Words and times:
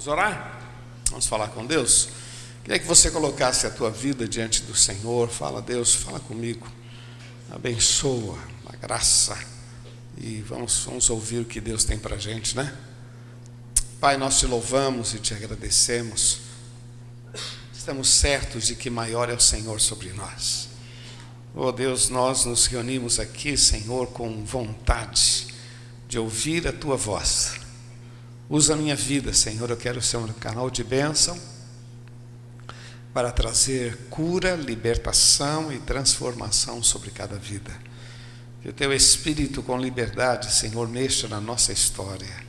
Vamos 0.00 0.12
orar? 0.12 0.58
Vamos 1.10 1.26
falar 1.26 1.48
com 1.48 1.66
Deus? 1.66 2.08
Queria 2.64 2.78
que 2.78 2.86
você 2.86 3.10
colocasse 3.10 3.66
a 3.66 3.70
tua 3.70 3.90
vida 3.90 4.26
diante 4.26 4.62
do 4.62 4.74
Senhor. 4.74 5.28
Fala, 5.28 5.60
Deus, 5.60 5.94
fala 5.94 6.18
comigo. 6.18 6.66
Abençoa 7.50 8.38
a 8.64 8.74
graça. 8.76 9.36
E 10.16 10.40
vamos, 10.40 10.84
vamos 10.86 11.10
ouvir 11.10 11.40
o 11.40 11.44
que 11.44 11.60
Deus 11.60 11.84
tem 11.84 11.98
para 11.98 12.16
a 12.16 12.18
gente, 12.18 12.56
né? 12.56 12.74
Pai, 14.00 14.16
nós 14.16 14.38
te 14.38 14.46
louvamos 14.46 15.12
e 15.12 15.18
te 15.18 15.34
agradecemos. 15.34 16.38
Estamos 17.76 18.08
certos 18.08 18.68
de 18.68 18.76
que 18.76 18.88
maior 18.88 19.28
é 19.28 19.34
o 19.34 19.40
Senhor 19.40 19.82
sobre 19.82 20.14
nós. 20.14 20.70
Oh 21.54 21.70
Deus, 21.70 22.08
nós 22.08 22.46
nos 22.46 22.64
reunimos 22.64 23.20
aqui, 23.20 23.54
Senhor, 23.54 24.06
com 24.06 24.46
vontade 24.46 25.48
de 26.08 26.18
ouvir 26.18 26.66
a 26.66 26.72
tua 26.72 26.96
voz 26.96 27.59
Usa 28.50 28.74
a 28.74 28.76
minha 28.76 28.96
vida, 28.96 29.32
Senhor. 29.32 29.70
Eu 29.70 29.76
quero 29.76 30.02
ser 30.02 30.16
um 30.16 30.26
canal 30.32 30.68
de 30.68 30.82
bênção 30.82 31.40
para 33.14 33.30
trazer 33.30 33.96
cura, 34.10 34.56
libertação 34.56 35.72
e 35.72 35.78
transformação 35.78 36.82
sobre 36.82 37.12
cada 37.12 37.36
vida. 37.36 37.70
Que 38.60 38.68
o 38.68 38.72
teu 38.72 38.92
Espírito, 38.92 39.62
com 39.62 39.78
liberdade, 39.78 40.52
Senhor, 40.52 40.88
mexa 40.88 41.28
na 41.28 41.40
nossa 41.40 41.72
história. 41.72 42.44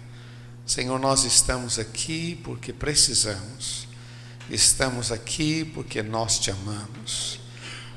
Senhor, 0.65 0.99
nós 0.99 1.23
estamos 1.23 1.77
aqui 1.77 2.35
porque 2.43 2.73
precisamos. 2.73 3.87
Estamos 4.49 5.11
aqui 5.11 5.63
porque 5.63 6.01
nós 6.01 6.39
te 6.39 6.49
amamos. 6.49 7.39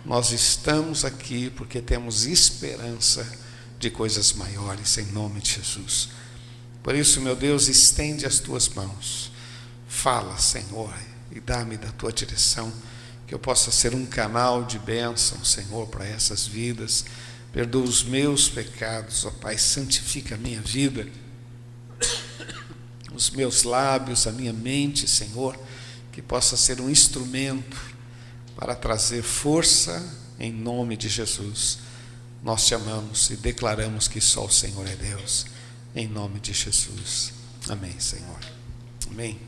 Nós 0.04 0.30
estamos 0.30 1.06
aqui 1.06 1.48
porque 1.48 1.80
temos 1.80 2.26
esperança 2.26 3.26
de 3.78 3.88
coisas 3.88 4.34
maiores, 4.34 4.98
em 4.98 5.06
nome 5.06 5.40
de 5.40 5.54
Jesus. 5.54 6.10
Por 6.84 6.94
isso, 6.94 7.18
meu 7.22 7.34
Deus, 7.34 7.66
estende 7.66 8.26
as 8.26 8.38
tuas 8.38 8.68
mãos. 8.68 9.32
Fala, 9.88 10.36
Senhor, 10.36 10.92
e 11.32 11.40
dá-me 11.40 11.78
da 11.78 11.90
tua 11.90 12.12
direção, 12.12 12.70
que 13.26 13.34
eu 13.34 13.38
possa 13.38 13.70
ser 13.70 13.94
um 13.94 14.04
canal 14.04 14.64
de 14.64 14.78
bênção, 14.78 15.42
Senhor, 15.42 15.86
para 15.86 16.06
essas 16.06 16.46
vidas. 16.46 17.06
Perdoa 17.54 17.84
os 17.84 18.04
meus 18.04 18.50
pecados, 18.50 19.24
ó 19.24 19.30
Pai, 19.30 19.56
santifica 19.56 20.34
a 20.34 20.38
minha 20.38 20.60
vida, 20.60 21.08
os 23.14 23.30
meus 23.30 23.62
lábios, 23.62 24.26
a 24.26 24.32
minha 24.32 24.52
mente, 24.52 25.08
Senhor, 25.08 25.58
que 26.12 26.20
possa 26.20 26.54
ser 26.54 26.82
um 26.82 26.90
instrumento 26.90 27.80
para 28.56 28.74
trazer 28.74 29.22
força 29.22 30.06
em 30.38 30.52
nome 30.52 30.98
de 30.98 31.08
Jesus. 31.08 31.78
Nós 32.42 32.66
te 32.66 32.74
amamos 32.74 33.30
e 33.30 33.36
declaramos 33.36 34.06
que 34.06 34.20
só 34.20 34.44
o 34.44 34.52
Senhor 34.52 34.86
é 34.86 34.96
Deus 34.96 35.46
em 35.94 36.08
nome 36.08 36.40
de 36.40 36.52
Jesus. 36.52 37.32
Amém, 37.68 37.98
Senhor. 37.98 38.38
Amém. 39.10 39.38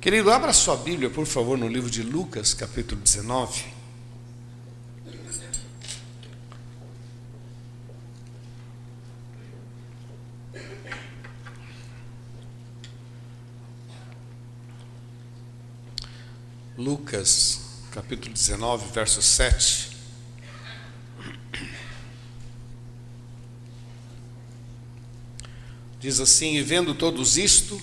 Querido, 0.00 0.30
abra 0.30 0.52
sua 0.52 0.76
Bíblia, 0.76 1.08
por 1.08 1.26
favor, 1.26 1.56
no 1.56 1.68
livro 1.68 1.90
de 1.90 2.02
Lucas, 2.02 2.52
capítulo 2.52 3.00
19. 3.00 3.76
Lucas, 16.76 17.60
capítulo 17.90 18.34
19, 18.34 18.92
verso 18.92 19.22
7. 19.22 19.95
Diz 25.98 26.20
assim: 26.20 26.56
E 26.56 26.62
vendo 26.62 26.94
todos 26.94 27.36
isto, 27.36 27.80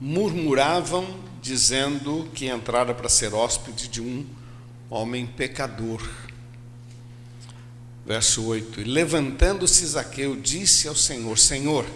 murmuravam, 0.00 1.06
dizendo 1.40 2.28
que 2.34 2.46
entrara 2.46 2.94
para 2.94 3.08
ser 3.08 3.34
hóspede 3.34 3.88
de 3.88 4.00
um 4.00 4.26
homem 4.90 5.26
pecador. 5.26 6.02
Verso 8.04 8.44
8: 8.44 8.80
E 8.80 8.84
levantando-se 8.84 9.86
Zaqueu, 9.86 10.36
disse 10.36 10.88
ao 10.88 10.96
Senhor: 10.96 11.38
Senhor, 11.38 11.86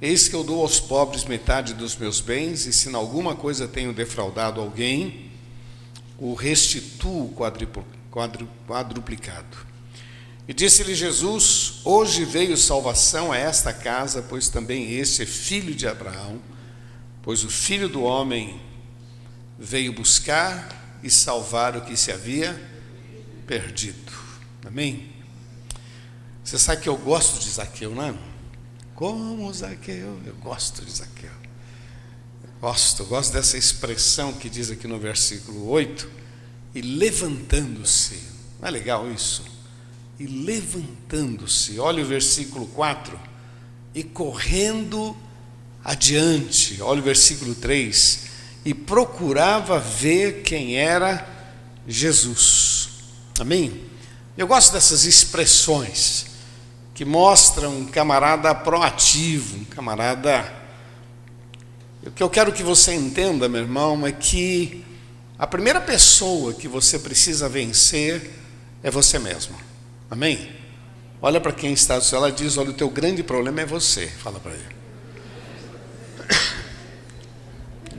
eis 0.00 0.28
que 0.28 0.34
eu 0.34 0.44
dou 0.44 0.60
aos 0.60 0.80
pobres 0.80 1.24
metade 1.24 1.72
dos 1.72 1.96
meus 1.96 2.20
bens, 2.20 2.66
e 2.66 2.72
se 2.72 2.88
em 2.88 2.94
alguma 2.94 3.34
coisa 3.34 3.68
tenho 3.68 3.92
defraudado 3.92 4.60
alguém, 4.60 5.30
o 6.18 6.34
restituo 6.34 7.34
quadruplicado. 8.10 9.73
E 10.46 10.52
disse-lhe 10.52 10.94
Jesus: 10.94 11.80
Hoje 11.84 12.24
veio 12.24 12.56
salvação 12.56 13.32
a 13.32 13.36
esta 13.36 13.72
casa, 13.72 14.22
pois 14.22 14.48
também 14.48 14.92
este 14.92 15.22
é 15.22 15.26
filho 15.26 15.74
de 15.74 15.86
Abraão, 15.86 16.40
pois 17.22 17.44
o 17.44 17.48
filho 17.48 17.88
do 17.88 18.02
homem 18.02 18.60
veio 19.58 19.92
buscar 19.92 20.98
e 21.02 21.10
salvar 21.10 21.76
o 21.76 21.82
que 21.82 21.96
se 21.96 22.12
havia 22.12 22.60
perdido. 23.46 24.12
Amém? 24.66 25.12
Você 26.42 26.58
sabe 26.58 26.82
que 26.82 26.88
eu 26.88 26.96
gosto 26.96 27.40
de 27.40 27.48
Zaqueu, 27.48 27.94
não 27.94 28.02
é? 28.02 28.14
Como 28.94 29.52
Zaqueu? 29.52 30.20
Eu 30.26 30.34
gosto 30.36 30.84
de 30.84 30.90
Zaqueu. 30.90 31.30
Eu 32.42 32.50
gosto, 32.60 33.02
eu 33.02 33.06
gosto 33.06 33.32
dessa 33.32 33.56
expressão 33.56 34.32
que 34.34 34.50
diz 34.50 34.70
aqui 34.70 34.86
no 34.86 34.98
versículo 34.98 35.70
8: 35.70 36.06
e 36.74 36.82
levantando-se. 36.82 38.20
Não 38.60 38.68
é 38.68 38.70
legal 38.70 39.10
isso? 39.10 39.53
E 40.18 40.26
levantando-se, 40.26 41.78
olha 41.78 42.02
o 42.02 42.06
versículo 42.06 42.66
4, 42.68 43.18
e 43.94 44.02
correndo 44.02 45.16
adiante, 45.84 46.80
olha 46.80 47.00
o 47.00 47.04
versículo 47.04 47.54
3, 47.54 48.20
e 48.64 48.72
procurava 48.72 49.78
ver 49.78 50.42
quem 50.42 50.76
era 50.76 51.28
Jesus. 51.86 52.88
Amém? 53.38 53.82
Eu 54.36 54.46
gosto 54.46 54.72
dessas 54.72 55.04
expressões 55.04 56.26
que 56.94 57.04
mostram 57.04 57.78
um 57.78 57.86
camarada 57.86 58.54
proativo, 58.54 59.58
um 59.58 59.64
camarada. 59.64 60.52
O 62.06 62.10
que 62.10 62.22
eu 62.22 62.30
quero 62.30 62.52
que 62.52 62.62
você 62.62 62.94
entenda, 62.94 63.48
meu 63.48 63.62
irmão, 63.62 64.06
é 64.06 64.12
que 64.12 64.84
a 65.38 65.46
primeira 65.46 65.80
pessoa 65.80 66.54
que 66.54 66.68
você 66.68 66.98
precisa 66.98 67.48
vencer 67.48 68.30
é 68.82 68.90
você 68.90 69.18
mesmo. 69.18 69.56
Amém? 70.14 70.48
Olha 71.20 71.40
para 71.40 71.50
quem 71.50 71.72
está 71.72 71.98
do 71.98 72.04
seu 72.04 72.20
lado 72.20 72.40
e 72.40 72.44
diz: 72.44 72.56
Olha, 72.56 72.70
o 72.70 72.72
teu 72.72 72.88
grande 72.88 73.20
problema 73.20 73.62
é 73.62 73.66
você. 73.66 74.06
Fala 74.06 74.38
para 74.38 74.52
ele. 74.52 74.76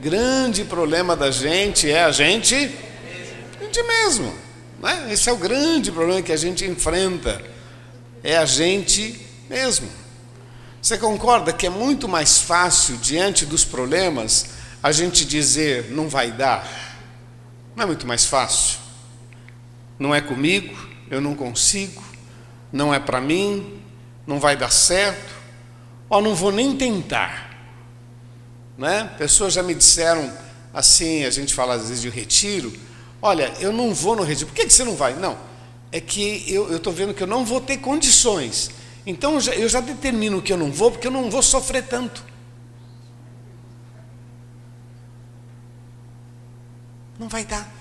grande 0.00 0.64
problema 0.64 1.14
da 1.14 1.30
gente 1.30 1.90
é 1.90 2.04
a 2.04 2.10
gente, 2.10 2.54
a 3.60 3.62
gente 3.62 3.82
mesmo. 3.82 4.34
Né? 4.82 5.12
Esse 5.12 5.28
é 5.28 5.32
o 5.32 5.36
grande 5.36 5.92
problema 5.92 6.22
que 6.22 6.32
a 6.32 6.38
gente 6.38 6.64
enfrenta. 6.64 7.42
É 8.24 8.38
a 8.38 8.46
gente 8.46 9.20
mesmo. 9.46 9.86
Você 10.80 10.96
concorda 10.96 11.52
que 11.52 11.66
é 11.66 11.70
muito 11.70 12.08
mais 12.08 12.38
fácil, 12.38 12.96
diante 12.96 13.44
dos 13.44 13.62
problemas, 13.62 14.52
a 14.82 14.90
gente 14.90 15.22
dizer 15.22 15.90
não 15.90 16.08
vai 16.08 16.32
dar? 16.32 16.66
Não 17.76 17.82
é 17.82 17.86
muito 17.86 18.06
mais 18.06 18.24
fácil? 18.24 18.78
Não 19.98 20.14
é 20.14 20.22
comigo, 20.22 20.95
eu 21.10 21.20
não 21.20 21.34
consigo, 21.34 22.02
não 22.72 22.92
é 22.92 22.98
para 22.98 23.20
mim, 23.20 23.80
não 24.26 24.40
vai 24.40 24.56
dar 24.56 24.70
certo, 24.70 25.34
ou 26.08 26.20
não 26.20 26.34
vou 26.34 26.52
nem 26.52 26.76
tentar. 26.76 27.50
Né? 28.76 29.04
Pessoas 29.16 29.54
já 29.54 29.62
me 29.62 29.74
disseram 29.74 30.30
assim, 30.74 31.24
a 31.24 31.30
gente 31.30 31.54
fala 31.54 31.74
às 31.74 31.88
vezes 31.88 32.02
de 32.02 32.10
retiro, 32.10 32.72
olha, 33.22 33.52
eu 33.60 33.72
não 33.72 33.94
vou 33.94 34.16
no 34.16 34.22
retiro, 34.22 34.48
por 34.48 34.54
que, 34.54 34.66
que 34.66 34.72
você 34.72 34.84
não 34.84 34.94
vai? 34.94 35.14
Não, 35.14 35.38
é 35.90 36.00
que 36.00 36.44
eu 36.52 36.76
estou 36.76 36.92
vendo 36.92 37.14
que 37.14 37.22
eu 37.22 37.26
não 37.26 37.44
vou 37.44 37.60
ter 37.60 37.78
condições, 37.78 38.70
então 39.06 39.34
eu 39.34 39.40
já, 39.40 39.54
eu 39.54 39.68
já 39.68 39.80
determino 39.80 40.42
que 40.42 40.52
eu 40.52 40.56
não 40.56 40.70
vou, 40.70 40.90
porque 40.90 41.06
eu 41.06 41.12
não 41.12 41.30
vou 41.30 41.42
sofrer 41.42 41.84
tanto. 41.84 42.24
Não 47.18 47.28
vai 47.28 47.46
dar. 47.46 47.72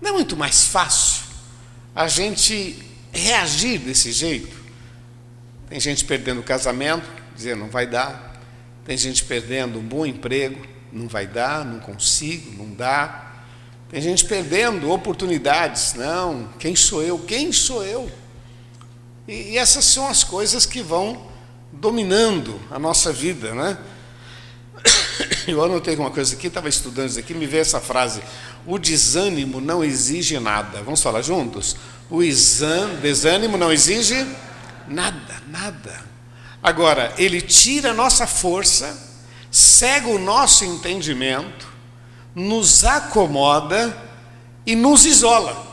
Não 0.00 0.10
é 0.10 0.12
muito 0.12 0.34
mais 0.36 0.64
fácil 0.64 1.15
a 1.96 2.08
gente 2.08 2.76
reagir 3.10 3.78
desse 3.78 4.12
jeito. 4.12 4.54
Tem 5.66 5.80
gente 5.80 6.04
perdendo 6.04 6.40
o 6.40 6.44
casamento, 6.44 7.08
dizendo 7.34 7.60
não 7.60 7.70
vai 7.70 7.86
dar. 7.86 8.38
Tem 8.84 8.98
gente 8.98 9.24
perdendo 9.24 9.78
um 9.78 9.82
bom 9.82 10.04
emprego, 10.04 10.60
não 10.92 11.08
vai 11.08 11.26
dar, 11.26 11.64
não 11.64 11.80
consigo, 11.80 12.52
não 12.62 12.70
dá. 12.74 13.32
Tem 13.88 14.02
gente 14.02 14.26
perdendo 14.26 14.90
oportunidades, 14.90 15.94
não, 15.94 16.50
quem 16.58 16.76
sou 16.76 17.02
eu? 17.02 17.18
Quem 17.20 17.50
sou 17.50 17.82
eu? 17.82 18.10
E, 19.26 19.52
e 19.52 19.58
essas 19.58 19.86
são 19.86 20.06
as 20.06 20.22
coisas 20.22 20.66
que 20.66 20.82
vão 20.82 21.26
dominando 21.72 22.60
a 22.70 22.78
nossa 22.78 23.10
vida, 23.10 23.54
né? 23.54 23.78
Eu 25.46 25.62
anotei 25.62 25.96
uma 25.96 26.10
coisa 26.10 26.34
aqui, 26.34 26.48
estava 26.48 26.68
estudando 26.68 27.08
isso 27.08 27.18
aqui, 27.18 27.34
me 27.34 27.46
veio 27.46 27.62
essa 27.62 27.80
frase: 27.80 28.22
o 28.66 28.78
desânimo 28.78 29.60
não 29.60 29.84
exige 29.84 30.38
nada. 30.38 30.82
Vamos 30.82 31.02
falar 31.02 31.22
juntos? 31.22 31.76
O 32.10 32.20
desânimo 33.00 33.56
não 33.56 33.72
exige 33.72 34.26
nada, 34.88 35.42
nada. 35.48 36.04
Agora, 36.62 37.12
ele 37.16 37.40
tira 37.40 37.90
a 37.90 37.94
nossa 37.94 38.26
força 38.26 39.06
cega 39.56 40.08
o 40.08 40.18
nosso 40.18 40.66
entendimento, 40.66 41.66
nos 42.34 42.84
acomoda 42.84 43.96
e 44.66 44.76
nos 44.76 45.06
isola. 45.06 45.64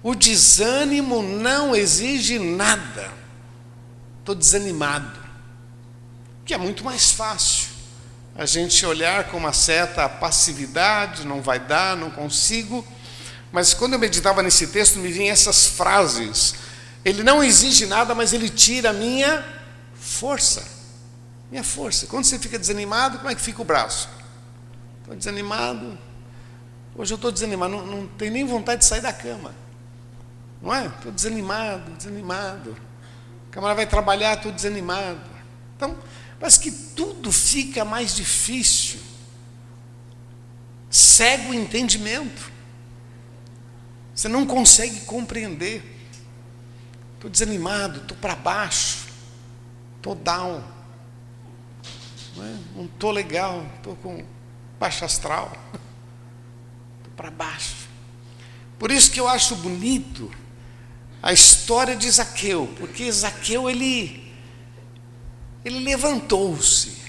O 0.00 0.14
desânimo 0.14 1.22
não 1.22 1.74
exige 1.74 2.38
nada. 2.38 3.12
Estou 4.20 4.36
desanimado. 4.36 5.19
Que 6.50 6.54
é 6.54 6.58
muito 6.58 6.82
mais 6.82 7.12
fácil 7.12 7.68
a 8.34 8.44
gente 8.44 8.84
olhar 8.84 9.30
com 9.30 9.36
uma 9.36 9.52
certa 9.52 10.08
passividade, 10.08 11.24
não 11.24 11.40
vai 11.40 11.60
dar, 11.60 11.96
não 11.96 12.10
consigo. 12.10 12.84
Mas 13.52 13.72
quando 13.72 13.92
eu 13.92 14.00
meditava 14.00 14.42
nesse 14.42 14.66
texto, 14.66 14.98
me 14.98 15.12
vinham 15.12 15.32
essas 15.32 15.66
frases. 15.68 16.56
Ele 17.04 17.22
não 17.22 17.40
exige 17.40 17.86
nada, 17.86 18.16
mas 18.16 18.32
ele 18.32 18.48
tira 18.48 18.90
a 18.90 18.92
minha 18.92 19.46
força. 19.94 20.66
Minha 21.52 21.62
força. 21.62 22.08
Quando 22.08 22.24
você 22.24 22.36
fica 22.36 22.58
desanimado, 22.58 23.18
como 23.18 23.30
é 23.30 23.34
que 23.36 23.40
fica 23.40 23.62
o 23.62 23.64
braço? 23.64 24.08
Estou 25.02 25.14
desanimado. 25.14 25.96
Hoje 26.96 27.12
eu 27.12 27.14
estou 27.14 27.30
desanimado, 27.30 27.76
não, 27.76 27.86
não 27.86 28.06
tenho 28.08 28.32
nem 28.32 28.44
vontade 28.44 28.80
de 28.80 28.86
sair 28.86 29.02
da 29.02 29.12
cama. 29.12 29.54
Não 30.60 30.74
é? 30.74 30.86
Estou 30.86 31.12
desanimado, 31.12 31.92
desanimado. 31.92 32.76
A 33.48 33.52
camarada 33.52 33.76
vai 33.76 33.86
trabalhar, 33.86 34.36
estou 34.36 34.50
desanimado. 34.50 35.30
Então, 35.76 35.96
parece 36.40 36.58
que 36.58 36.72
tudo 36.72 37.30
fica 37.30 37.84
mais 37.84 38.16
difícil. 38.16 38.98
Cega 40.88 41.50
o 41.50 41.54
entendimento. 41.54 42.50
Você 44.14 44.26
não 44.26 44.46
consegue 44.46 45.00
compreender. 45.00 45.84
Estou 47.14 47.30
desanimado, 47.30 48.00
estou 48.00 48.16
para 48.16 48.34
baixo, 48.34 49.06
estou 49.96 50.14
down. 50.14 50.64
Não 52.74 52.86
estou 52.86 53.10
é? 53.10 53.14
legal, 53.14 53.66
estou 53.76 53.94
com 53.96 54.24
baixo 54.78 55.04
astral. 55.04 55.52
Estou 56.98 57.12
para 57.14 57.30
baixo. 57.30 57.88
Por 58.78 58.90
isso 58.90 59.10
que 59.10 59.20
eu 59.20 59.28
acho 59.28 59.56
bonito 59.56 60.30
a 61.22 61.34
história 61.34 61.94
de 61.94 62.10
Zaqueu, 62.10 62.72
porque 62.78 63.12
Zaqueu 63.12 63.68
ele 63.68 64.29
ele 65.64 65.80
levantou-se. 65.80 67.00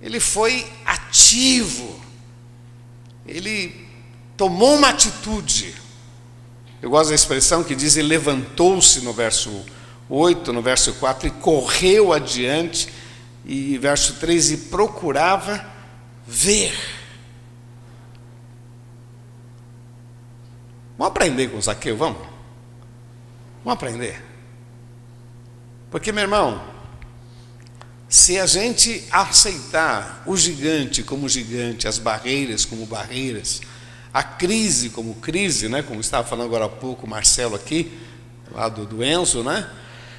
Ele 0.00 0.20
foi 0.20 0.66
ativo. 0.84 1.98
Ele 3.26 3.86
tomou 4.36 4.76
uma 4.76 4.90
atitude. 4.90 5.74
Eu 6.80 6.90
gosto 6.90 7.08
da 7.08 7.14
expressão 7.14 7.64
que 7.64 7.74
diz 7.74 7.96
ele 7.96 8.08
levantou-se 8.08 9.00
no 9.00 9.12
verso 9.12 9.64
8, 10.08 10.52
no 10.52 10.62
verso 10.62 10.94
4 10.94 11.28
e 11.28 11.30
correu 11.32 12.12
adiante 12.12 12.88
e 13.44 13.76
verso 13.78 14.14
3 14.14 14.50
e 14.52 14.56
procurava 14.68 15.66
ver. 16.26 16.72
Vamos 20.96 21.10
aprender 21.10 21.48
com 21.48 21.60
Zaqueu, 21.60 21.96
vamos? 21.96 22.18
Vamos 23.64 23.74
aprender. 23.74 24.22
Porque, 25.90 26.12
meu 26.12 26.22
irmão, 26.22 26.62
se 28.08 28.38
a 28.38 28.46
gente 28.46 29.04
aceitar 29.10 30.22
o 30.26 30.36
gigante 30.36 31.02
como 31.02 31.28
gigante, 31.28 31.86
as 31.86 31.98
barreiras 31.98 32.64
como 32.64 32.86
barreiras, 32.86 33.60
a 34.12 34.22
crise 34.22 34.88
como 34.88 35.16
crise, 35.16 35.68
né, 35.68 35.82
como 35.82 36.00
estava 36.00 36.26
falando 36.26 36.46
agora 36.46 36.64
há 36.64 36.68
pouco 36.68 37.06
o 37.06 37.08
Marcelo 37.08 37.54
aqui, 37.54 37.92
lá 38.50 38.68
do, 38.68 38.86
do 38.86 39.04
Enzo, 39.04 39.44
né? 39.44 39.68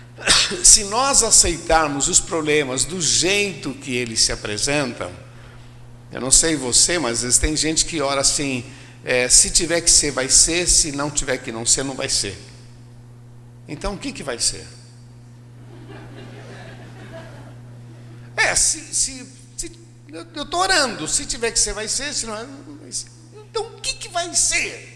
Se 0.64 0.84
nós 0.86 1.24
aceitarmos 1.24 2.08
os 2.08 2.20
problemas 2.20 2.86
do 2.86 3.02
jeito 3.02 3.74
que 3.74 3.96
eles 3.96 4.22
se 4.22 4.32
apresentam, 4.32 5.12
eu 6.12 6.22
não 6.22 6.32
sei 6.32 6.56
você, 6.56 7.00
mas 7.00 7.18
às 7.18 7.22
vezes 7.24 7.38
tem 7.40 7.56
gente 7.56 7.86
que 7.86 8.02
ora 8.02 8.22
assim: 8.22 8.64
é, 9.04 9.28
se 9.30 9.50
tiver 9.50 9.82
que 9.82 9.90
ser, 9.90 10.12
vai 10.12 10.30
ser, 10.30 10.68
se 10.68 10.92
não 10.92 11.10
tiver 11.10 11.38
que 11.38 11.52
não 11.52 11.66
ser, 11.66 11.84
não 11.84 11.96
vai 11.96 12.10
ser. 12.10 12.38
Então 13.68 13.94
o 13.94 13.98
que, 13.98 14.12
que 14.12 14.24
vai 14.24 14.40
ser? 14.40 14.66
É, 18.40 18.56
se, 18.56 18.94
se, 18.94 19.28
se 19.58 19.72
eu 20.08 20.44
estou 20.44 20.62
orando, 20.62 21.08
se 21.08 21.26
tiver 21.26 21.52
que 21.52 21.60
ser, 21.60 21.74
vai 21.74 21.88
ser, 21.88 22.14
se 22.14 22.26
não 22.26 22.36
é, 22.36 22.44
não 22.44 22.78
vai 22.78 22.92
ser. 22.92 23.08
Então 23.34 23.66
o 23.66 23.82
que, 23.82 23.94
que 23.94 24.10
vai 24.10 24.34
ser? 24.34 24.96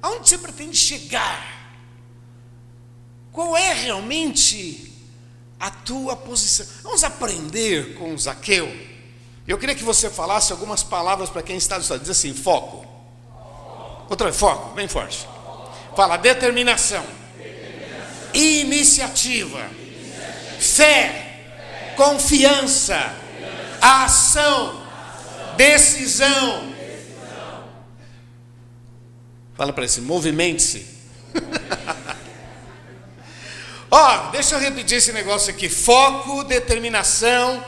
Aonde 0.00 0.28
você 0.28 0.38
pretende 0.38 0.76
chegar? 0.76 1.58
Qual 3.32 3.56
é 3.56 3.72
realmente 3.72 4.92
a 5.58 5.70
tua 5.70 6.14
posição? 6.14 6.66
Vamos 6.82 7.02
aprender 7.02 7.94
com 7.94 8.16
Zaqueu. 8.16 8.68
Eu 9.46 9.58
queria 9.58 9.74
que 9.74 9.84
você 9.84 10.08
falasse 10.08 10.52
algumas 10.52 10.82
palavras 10.82 11.28
para 11.30 11.42
quem 11.42 11.56
está 11.56 11.76
lado. 11.76 11.98
Diz 11.98 12.10
assim: 12.10 12.32
foco. 12.32 12.86
Outra 14.08 14.28
vez, 14.28 14.38
foco, 14.38 14.74
bem 14.74 14.86
forte. 14.86 15.26
Fala, 15.96 16.16
determinação 16.16 17.04
iniciativa, 18.32 19.68
fé, 20.60 21.27
confiança, 21.98 23.12
ação, 23.82 24.80
decisão. 25.56 26.72
Fala 29.56 29.72
para 29.72 29.84
esse, 29.84 30.00
movimente-se. 30.00 30.86
Ó, 33.90 34.30
deixa 34.30 34.54
eu 34.54 34.60
repetir 34.60 34.98
esse 34.98 35.12
negócio 35.12 35.50
aqui: 35.50 35.68
foco, 35.68 36.44
determinação 36.44 37.64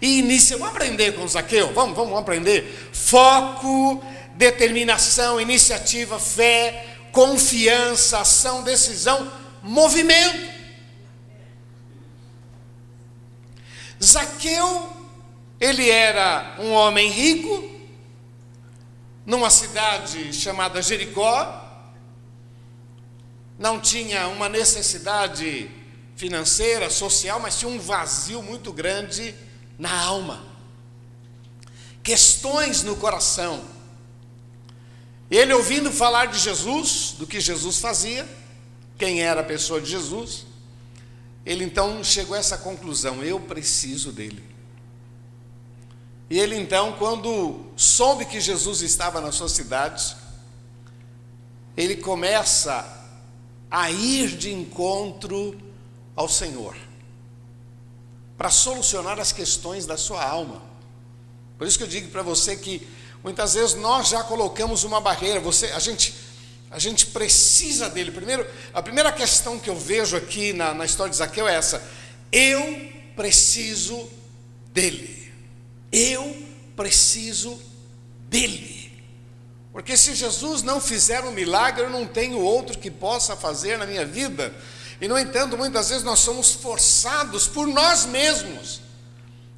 e 0.00 0.20
início. 0.20 0.58
Vamos 0.58 0.74
aprender 0.74 1.12
com 1.12 1.24
o 1.24 1.28
Zaqueu? 1.28 1.74
Vamos, 1.74 1.94
vamos 1.94 2.18
aprender. 2.18 2.88
Foco, 2.90 4.02
determinação, 4.34 5.38
iniciativa, 5.38 6.18
fé, 6.18 6.86
confiança, 7.12 8.20
ação, 8.20 8.62
decisão 8.62 9.30
movimento. 9.62 10.53
Zaqueu, 14.04 14.92
ele 15.58 15.88
era 15.88 16.56
um 16.58 16.72
homem 16.72 17.10
rico, 17.10 17.70
numa 19.24 19.48
cidade 19.48 20.32
chamada 20.32 20.82
Jericó, 20.82 21.62
não 23.58 23.80
tinha 23.80 24.28
uma 24.28 24.48
necessidade 24.48 25.70
financeira, 26.16 26.90
social, 26.90 27.40
mas 27.40 27.58
tinha 27.58 27.70
um 27.70 27.78
vazio 27.78 28.42
muito 28.42 28.72
grande 28.72 29.34
na 29.78 29.92
alma, 29.92 30.44
questões 32.02 32.82
no 32.82 32.96
coração. 32.96 33.64
Ele 35.30 35.52
ouvindo 35.54 35.90
falar 35.90 36.26
de 36.26 36.38
Jesus, 36.38 37.14
do 37.18 37.26
que 37.26 37.40
Jesus 37.40 37.78
fazia, 37.78 38.28
quem 38.98 39.22
era 39.22 39.40
a 39.40 39.44
pessoa 39.44 39.80
de 39.80 39.90
Jesus, 39.90 40.46
ele 41.44 41.64
então 41.64 42.02
chegou 42.02 42.34
a 42.34 42.38
essa 42.38 42.58
conclusão: 42.58 43.22
eu 43.22 43.38
preciso 43.38 44.12
dele. 44.12 44.42
E 46.30 46.38
ele 46.38 46.56
então, 46.56 46.94
quando 46.94 47.60
soube 47.76 48.24
que 48.24 48.40
Jesus 48.40 48.80
estava 48.80 49.20
na 49.20 49.30
sua 49.30 49.48
cidade, 49.48 50.16
ele 51.76 51.96
começa 51.96 53.02
a 53.70 53.90
ir 53.90 54.36
de 54.36 54.52
encontro 54.52 55.60
ao 56.16 56.28
Senhor, 56.28 56.76
para 58.38 58.50
solucionar 58.50 59.18
as 59.18 59.32
questões 59.32 59.84
da 59.84 59.96
sua 59.96 60.24
alma. 60.24 60.62
Por 61.58 61.66
isso 61.66 61.76
que 61.76 61.84
eu 61.84 61.88
digo 61.88 62.08
para 62.08 62.22
você 62.22 62.56
que 62.56 62.86
muitas 63.22 63.54
vezes 63.54 63.74
nós 63.74 64.08
já 64.08 64.22
colocamos 64.22 64.84
uma 64.84 65.00
barreira, 65.00 65.40
você, 65.40 65.66
a 65.66 65.78
gente 65.78 66.14
a 66.74 66.78
gente 66.80 67.06
precisa 67.06 67.88
dele. 67.88 68.10
Primeiro, 68.10 68.44
a 68.72 68.82
primeira 68.82 69.12
questão 69.12 69.60
que 69.60 69.70
eu 69.70 69.78
vejo 69.78 70.16
aqui 70.16 70.52
na, 70.52 70.74
na 70.74 70.84
história 70.84 71.08
de 71.08 71.16
Zaqueu 71.16 71.46
é 71.46 71.54
essa: 71.54 71.80
eu 72.32 72.92
preciso 73.14 74.10
dele. 74.72 75.32
Eu 75.92 76.36
preciso 76.74 77.62
dele. 78.28 78.92
Porque 79.72 79.96
se 79.96 80.16
Jesus 80.16 80.62
não 80.62 80.80
fizer 80.80 81.22
um 81.22 81.30
milagre, 81.30 81.84
eu 81.84 81.90
não 81.90 82.08
tenho 82.08 82.40
outro 82.40 82.76
que 82.76 82.90
possa 82.90 83.36
fazer 83.36 83.78
na 83.78 83.86
minha 83.86 84.04
vida. 84.04 84.52
E, 85.00 85.06
no 85.06 85.16
entanto, 85.16 85.56
muitas 85.56 85.90
vezes 85.90 86.02
nós 86.02 86.18
somos 86.18 86.50
forçados 86.52 87.46
por 87.46 87.68
nós 87.68 88.04
mesmos 88.04 88.80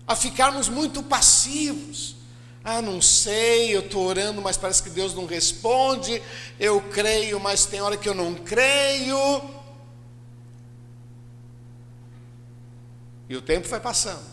a 0.06 0.14
ficarmos 0.14 0.68
muito 0.68 1.02
passivos 1.02 2.15
ah, 2.68 2.82
não 2.82 3.00
sei, 3.00 3.76
eu 3.76 3.78
estou 3.78 4.04
orando, 4.04 4.42
mas 4.42 4.56
parece 4.56 4.82
que 4.82 4.90
Deus 4.90 5.14
não 5.14 5.25
responde. 5.25 6.20
Eu 6.58 6.80
creio, 6.80 7.38
mas 7.38 7.64
tem 7.64 7.80
hora 7.80 7.96
que 7.96 8.08
eu 8.08 8.14
não 8.14 8.35
creio. 8.35 9.16
E 13.28 13.37
o 13.37 13.40
tempo 13.40 13.68
vai 13.68 13.78
passando. 13.78 14.26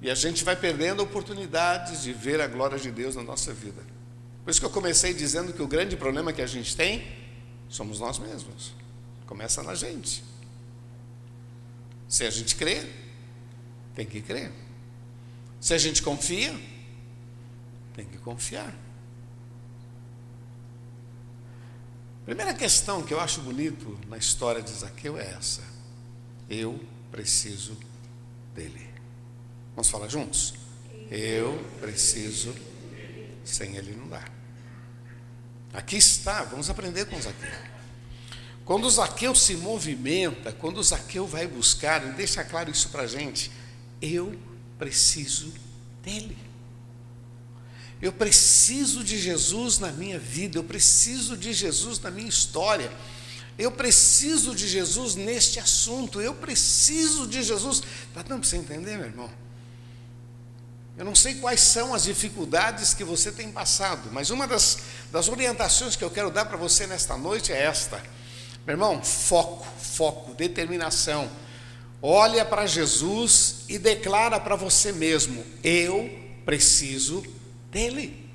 E 0.00 0.10
a 0.10 0.14
gente 0.14 0.42
vai 0.42 0.56
perdendo 0.56 1.02
oportunidades 1.02 2.02
de 2.02 2.14
ver 2.14 2.40
a 2.40 2.46
glória 2.46 2.78
de 2.78 2.90
Deus 2.90 3.16
na 3.16 3.22
nossa 3.22 3.52
vida. 3.52 3.82
Por 4.42 4.50
isso 4.50 4.58
que 4.58 4.64
eu 4.64 4.70
comecei 4.70 5.12
dizendo 5.12 5.52
que 5.52 5.60
o 5.60 5.66
grande 5.66 5.94
problema 5.94 6.32
que 6.32 6.40
a 6.40 6.46
gente 6.46 6.74
tem 6.74 7.06
somos 7.68 8.00
nós 8.00 8.18
mesmos. 8.18 8.72
Começa 9.26 9.62
na 9.62 9.74
gente. 9.74 10.24
Se 12.08 12.24
a 12.24 12.30
gente 12.30 12.56
crê, 12.56 12.86
Tem 13.94 14.06
que 14.06 14.22
crer. 14.22 14.50
Se 15.60 15.74
a 15.74 15.78
gente 15.78 16.02
confia, 16.02 16.77
tem 17.98 18.06
que 18.06 18.18
confiar. 18.18 18.72
Primeira 22.24 22.54
questão 22.54 23.02
que 23.02 23.12
eu 23.12 23.18
acho 23.18 23.40
bonito 23.40 23.98
na 24.06 24.16
história 24.16 24.62
de 24.62 24.70
Zaqueu 24.70 25.18
é 25.18 25.28
essa. 25.32 25.64
Eu 26.48 26.78
preciso 27.10 27.76
dele. 28.54 28.88
Vamos 29.74 29.90
falar 29.90 30.06
juntos? 30.06 30.54
Eu 31.10 31.58
preciso, 31.80 32.54
sem 33.44 33.74
ele 33.76 33.96
não 33.96 34.06
dá. 34.08 34.24
Aqui 35.72 35.96
está, 35.96 36.44
vamos 36.44 36.70
aprender 36.70 37.06
com 37.06 37.20
Zaqueu. 37.20 37.50
Quando 38.64 38.88
Zaqueu 38.88 39.34
se 39.34 39.56
movimenta, 39.56 40.52
quando 40.52 40.80
Zaqueu 40.84 41.26
vai 41.26 41.48
buscar, 41.48 41.98
deixa 42.12 42.44
claro 42.44 42.70
isso 42.70 42.90
para 42.90 43.02
a 43.02 43.06
gente, 43.08 43.50
eu 44.00 44.38
preciso 44.78 45.52
dele. 46.00 46.47
Eu 48.00 48.12
preciso 48.12 49.02
de 49.02 49.18
Jesus 49.18 49.78
na 49.78 49.90
minha 49.90 50.18
vida, 50.18 50.58
eu 50.58 50.64
preciso 50.64 51.36
de 51.36 51.52
Jesus 51.52 51.98
na 51.98 52.10
minha 52.10 52.28
história. 52.28 52.90
Eu 53.58 53.72
preciso 53.72 54.54
de 54.54 54.68
Jesus 54.68 55.16
neste 55.16 55.58
assunto, 55.58 56.20
eu 56.20 56.32
preciso 56.32 57.26
de 57.26 57.42
Jesus. 57.42 57.82
Está 58.08 58.22
dando 58.22 58.40
para 58.40 58.48
você 58.48 58.56
entender, 58.56 58.96
meu 58.96 59.06
irmão? 59.06 59.30
Eu 60.96 61.04
não 61.04 61.14
sei 61.14 61.36
quais 61.36 61.60
são 61.60 61.92
as 61.92 62.04
dificuldades 62.04 62.94
que 62.94 63.02
você 63.02 63.32
tem 63.32 63.50
passado, 63.50 64.10
mas 64.12 64.30
uma 64.30 64.46
das, 64.46 64.78
das 65.10 65.28
orientações 65.28 65.96
que 65.96 66.04
eu 66.04 66.10
quero 66.10 66.30
dar 66.30 66.44
para 66.44 66.56
você 66.56 66.86
nesta 66.86 67.16
noite 67.16 67.52
é 67.52 67.62
esta. 67.62 68.00
Meu 68.64 68.74
irmão, 68.74 69.02
foco, 69.02 69.66
foco, 69.80 70.34
determinação. 70.34 71.28
Olha 72.00 72.44
para 72.44 72.66
Jesus 72.66 73.64
e 73.68 73.76
declara 73.76 74.38
para 74.38 74.54
você 74.54 74.92
mesmo: 74.92 75.44
eu 75.64 76.08
preciso 76.44 77.24
dele. 77.70 78.28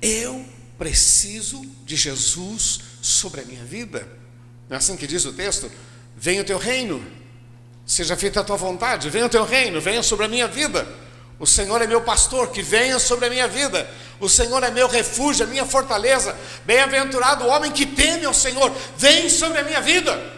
Eu 0.00 0.44
preciso 0.78 1.64
de 1.84 1.96
Jesus 1.96 2.80
sobre 3.00 3.40
a 3.40 3.44
minha 3.44 3.64
vida. 3.64 4.06
Não 4.68 4.74
é 4.74 4.78
assim 4.78 4.96
que 4.96 5.06
diz 5.06 5.24
o 5.24 5.32
texto? 5.32 5.70
Venha 6.16 6.42
o 6.42 6.44
teu 6.44 6.58
reino, 6.58 7.04
seja 7.86 8.16
feita 8.16 8.40
a 8.40 8.44
tua 8.44 8.56
vontade, 8.56 9.10
venha 9.10 9.26
o 9.26 9.28
teu 9.28 9.44
reino, 9.44 9.80
venha 9.80 10.02
sobre 10.02 10.24
a 10.24 10.28
minha 10.28 10.48
vida. 10.48 10.86
O 11.38 11.46
Senhor 11.46 11.82
é 11.82 11.86
meu 11.86 12.00
pastor, 12.00 12.50
que 12.50 12.62
venha 12.62 12.98
sobre 12.98 13.26
a 13.26 13.30
minha 13.30 13.48
vida. 13.48 13.88
O 14.20 14.28
Senhor 14.28 14.62
é 14.62 14.70
meu 14.70 14.86
refúgio, 14.86 15.44
a 15.44 15.48
minha 15.48 15.66
fortaleza. 15.66 16.36
Bem-aventurado 16.64 17.44
o 17.44 17.48
homem 17.48 17.72
que 17.72 17.84
teme 17.84 18.24
ao 18.24 18.34
Senhor, 18.34 18.72
vem 18.96 19.28
sobre 19.28 19.58
a 19.58 19.64
minha 19.64 19.80
vida. 19.80 20.32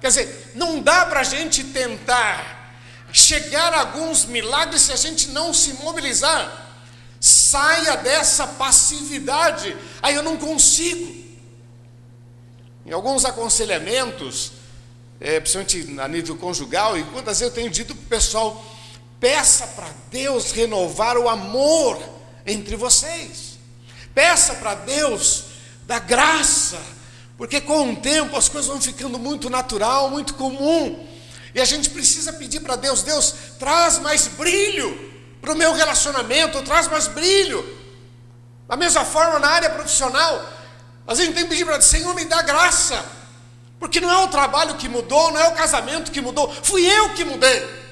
Quer 0.00 0.08
dizer, 0.08 0.52
não 0.54 0.80
dá 0.80 1.06
para 1.06 1.20
a 1.20 1.24
gente 1.24 1.62
tentar 1.64 2.74
chegar 3.12 3.74
a 3.74 3.80
alguns 3.80 4.24
milagres 4.24 4.82
se 4.82 4.92
a 4.92 4.96
gente 4.96 5.28
não 5.28 5.52
se 5.52 5.74
mobilizar. 5.74 6.61
Saia 7.24 7.96
dessa 7.98 8.48
passividade. 8.48 9.76
Aí 10.02 10.12
eu 10.12 10.24
não 10.24 10.36
consigo. 10.36 11.22
Em 12.84 12.90
alguns 12.90 13.24
aconselhamentos, 13.24 14.50
é, 15.20 15.38
principalmente 15.38 16.00
a 16.00 16.08
nível 16.08 16.36
conjugal, 16.36 16.98
e 16.98 17.04
quantas 17.04 17.38
vezes 17.38 17.54
eu 17.54 17.54
tenho 17.54 17.70
dito 17.70 17.94
para 17.94 18.02
o 18.02 18.08
pessoal: 18.08 18.64
peça 19.20 19.68
para 19.68 19.88
Deus 20.10 20.50
renovar 20.50 21.16
o 21.16 21.28
amor 21.28 22.02
entre 22.44 22.74
vocês. 22.74 23.56
Peça 24.12 24.56
para 24.56 24.74
Deus 24.74 25.44
da 25.86 26.00
graça, 26.00 26.82
porque 27.38 27.60
com 27.60 27.92
o 27.92 27.96
tempo 27.96 28.36
as 28.36 28.48
coisas 28.48 28.68
vão 28.68 28.80
ficando 28.80 29.16
muito 29.16 29.48
natural, 29.48 30.10
muito 30.10 30.34
comum. 30.34 31.06
E 31.54 31.60
a 31.60 31.64
gente 31.64 31.88
precisa 31.88 32.32
pedir 32.32 32.58
para 32.62 32.74
Deus: 32.74 33.04
Deus, 33.04 33.32
traz 33.60 34.00
mais 34.00 34.26
brilho 34.26 35.11
para 35.42 35.52
o 35.52 35.56
meu 35.56 35.74
relacionamento, 35.74 36.62
traz 36.62 36.86
mais 36.86 37.08
brilho. 37.08 37.62
Da 38.68 38.76
mesma 38.76 39.04
forma, 39.04 39.40
na 39.40 39.48
área 39.48 39.68
profissional, 39.70 40.48
a 41.06 41.14
gente 41.16 41.34
tem 41.34 41.42
que 41.42 41.50
pedir 41.50 41.64
para 41.64 41.76
Deus, 41.76 41.90
Senhor, 41.90 42.14
me 42.14 42.24
dá 42.24 42.40
graça. 42.42 43.04
Porque 43.80 44.00
não 44.00 44.08
é 44.08 44.18
o 44.18 44.28
trabalho 44.28 44.76
que 44.76 44.88
mudou, 44.88 45.32
não 45.32 45.40
é 45.40 45.48
o 45.48 45.54
casamento 45.54 46.12
que 46.12 46.20
mudou, 46.20 46.48
fui 46.62 46.86
eu 46.86 47.10
que 47.14 47.24
mudei. 47.24 47.82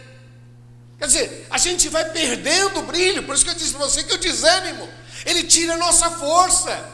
Quer 0.97 1.07
dizer, 1.07 1.49
a 1.51 1.59
gente 1.59 1.89
vai 1.89 2.05
perdendo 2.11 2.79
o 2.79 2.83
brilho, 2.83 3.25
por 3.25 3.35
isso 3.35 3.45
que 3.45 3.51
eu 3.51 3.55
disse 3.55 3.73
para 3.73 3.81
você 3.81 4.05
que 4.05 4.15
o 4.15 4.19
desânimo, 4.19 4.89
ele 5.27 5.43
tira 5.43 5.75
a 5.75 5.79
nossa 5.79 6.09
força. 6.13 6.89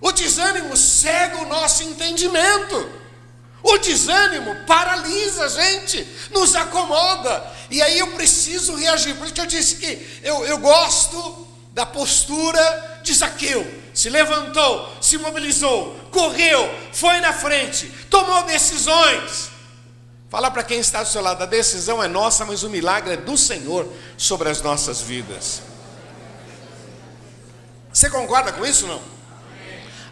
O 0.00 0.10
desânimo 0.10 0.76
cega 0.76 1.36
o 1.38 1.46
nosso 1.46 1.84
entendimento. 1.84 2.90
O 3.62 3.78
desânimo 3.78 4.56
paralisa 4.66 5.44
a 5.44 5.48
gente, 5.48 6.04
nos 6.30 6.56
acomoda. 6.56 7.46
E 7.70 7.80
aí 7.80 7.98
eu 7.98 8.08
preciso 8.08 8.74
reagir. 8.74 9.14
Por 9.16 9.24
isso 9.24 9.34
que 9.34 9.40
eu 9.40 9.46
disse 9.46 9.76
que 9.76 10.20
eu, 10.22 10.44
eu 10.44 10.58
gosto 10.58 11.46
da 11.72 11.86
postura 11.86 13.00
de 13.02 13.14
Zaqueu. 13.14 13.80
Se 13.94 14.08
levantou, 14.08 14.96
se 15.00 15.18
mobilizou, 15.18 15.94
correu, 16.10 16.72
foi 16.92 17.20
na 17.20 17.32
frente, 17.32 17.86
tomou 18.08 18.44
decisões. 18.44 19.50
Fala 20.28 20.50
para 20.50 20.62
quem 20.62 20.78
está 20.78 21.02
do 21.02 21.08
seu 21.08 21.20
lado: 21.20 21.42
a 21.42 21.46
decisão 21.46 22.02
é 22.02 22.08
nossa, 22.08 22.44
mas 22.44 22.62
o 22.62 22.70
milagre 22.70 23.14
é 23.14 23.16
do 23.16 23.36
Senhor 23.36 23.88
sobre 24.16 24.48
as 24.48 24.62
nossas 24.62 25.00
vidas. 25.00 25.62
Você 27.92 28.08
concorda 28.08 28.52
com 28.52 28.64
isso 28.64 28.86
não? 28.86 29.19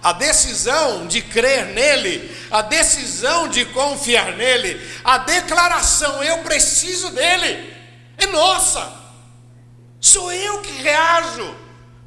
A 0.03 0.13
decisão 0.13 1.07
de 1.07 1.21
crer 1.23 1.67
nele, 1.67 2.37
a 2.51 2.63
decisão 2.63 3.49
de 3.49 3.65
confiar 3.67 4.37
nele, 4.37 4.81
a 5.05 5.19
declaração, 5.19 6.23
eu 6.23 6.39
preciso 6.39 7.11
dele, 7.11 7.75
é 8.17 8.27
nossa. 8.27 8.97
Sou 10.01 10.31
eu 10.33 10.63
que 10.63 10.73
reajo, 10.83 11.57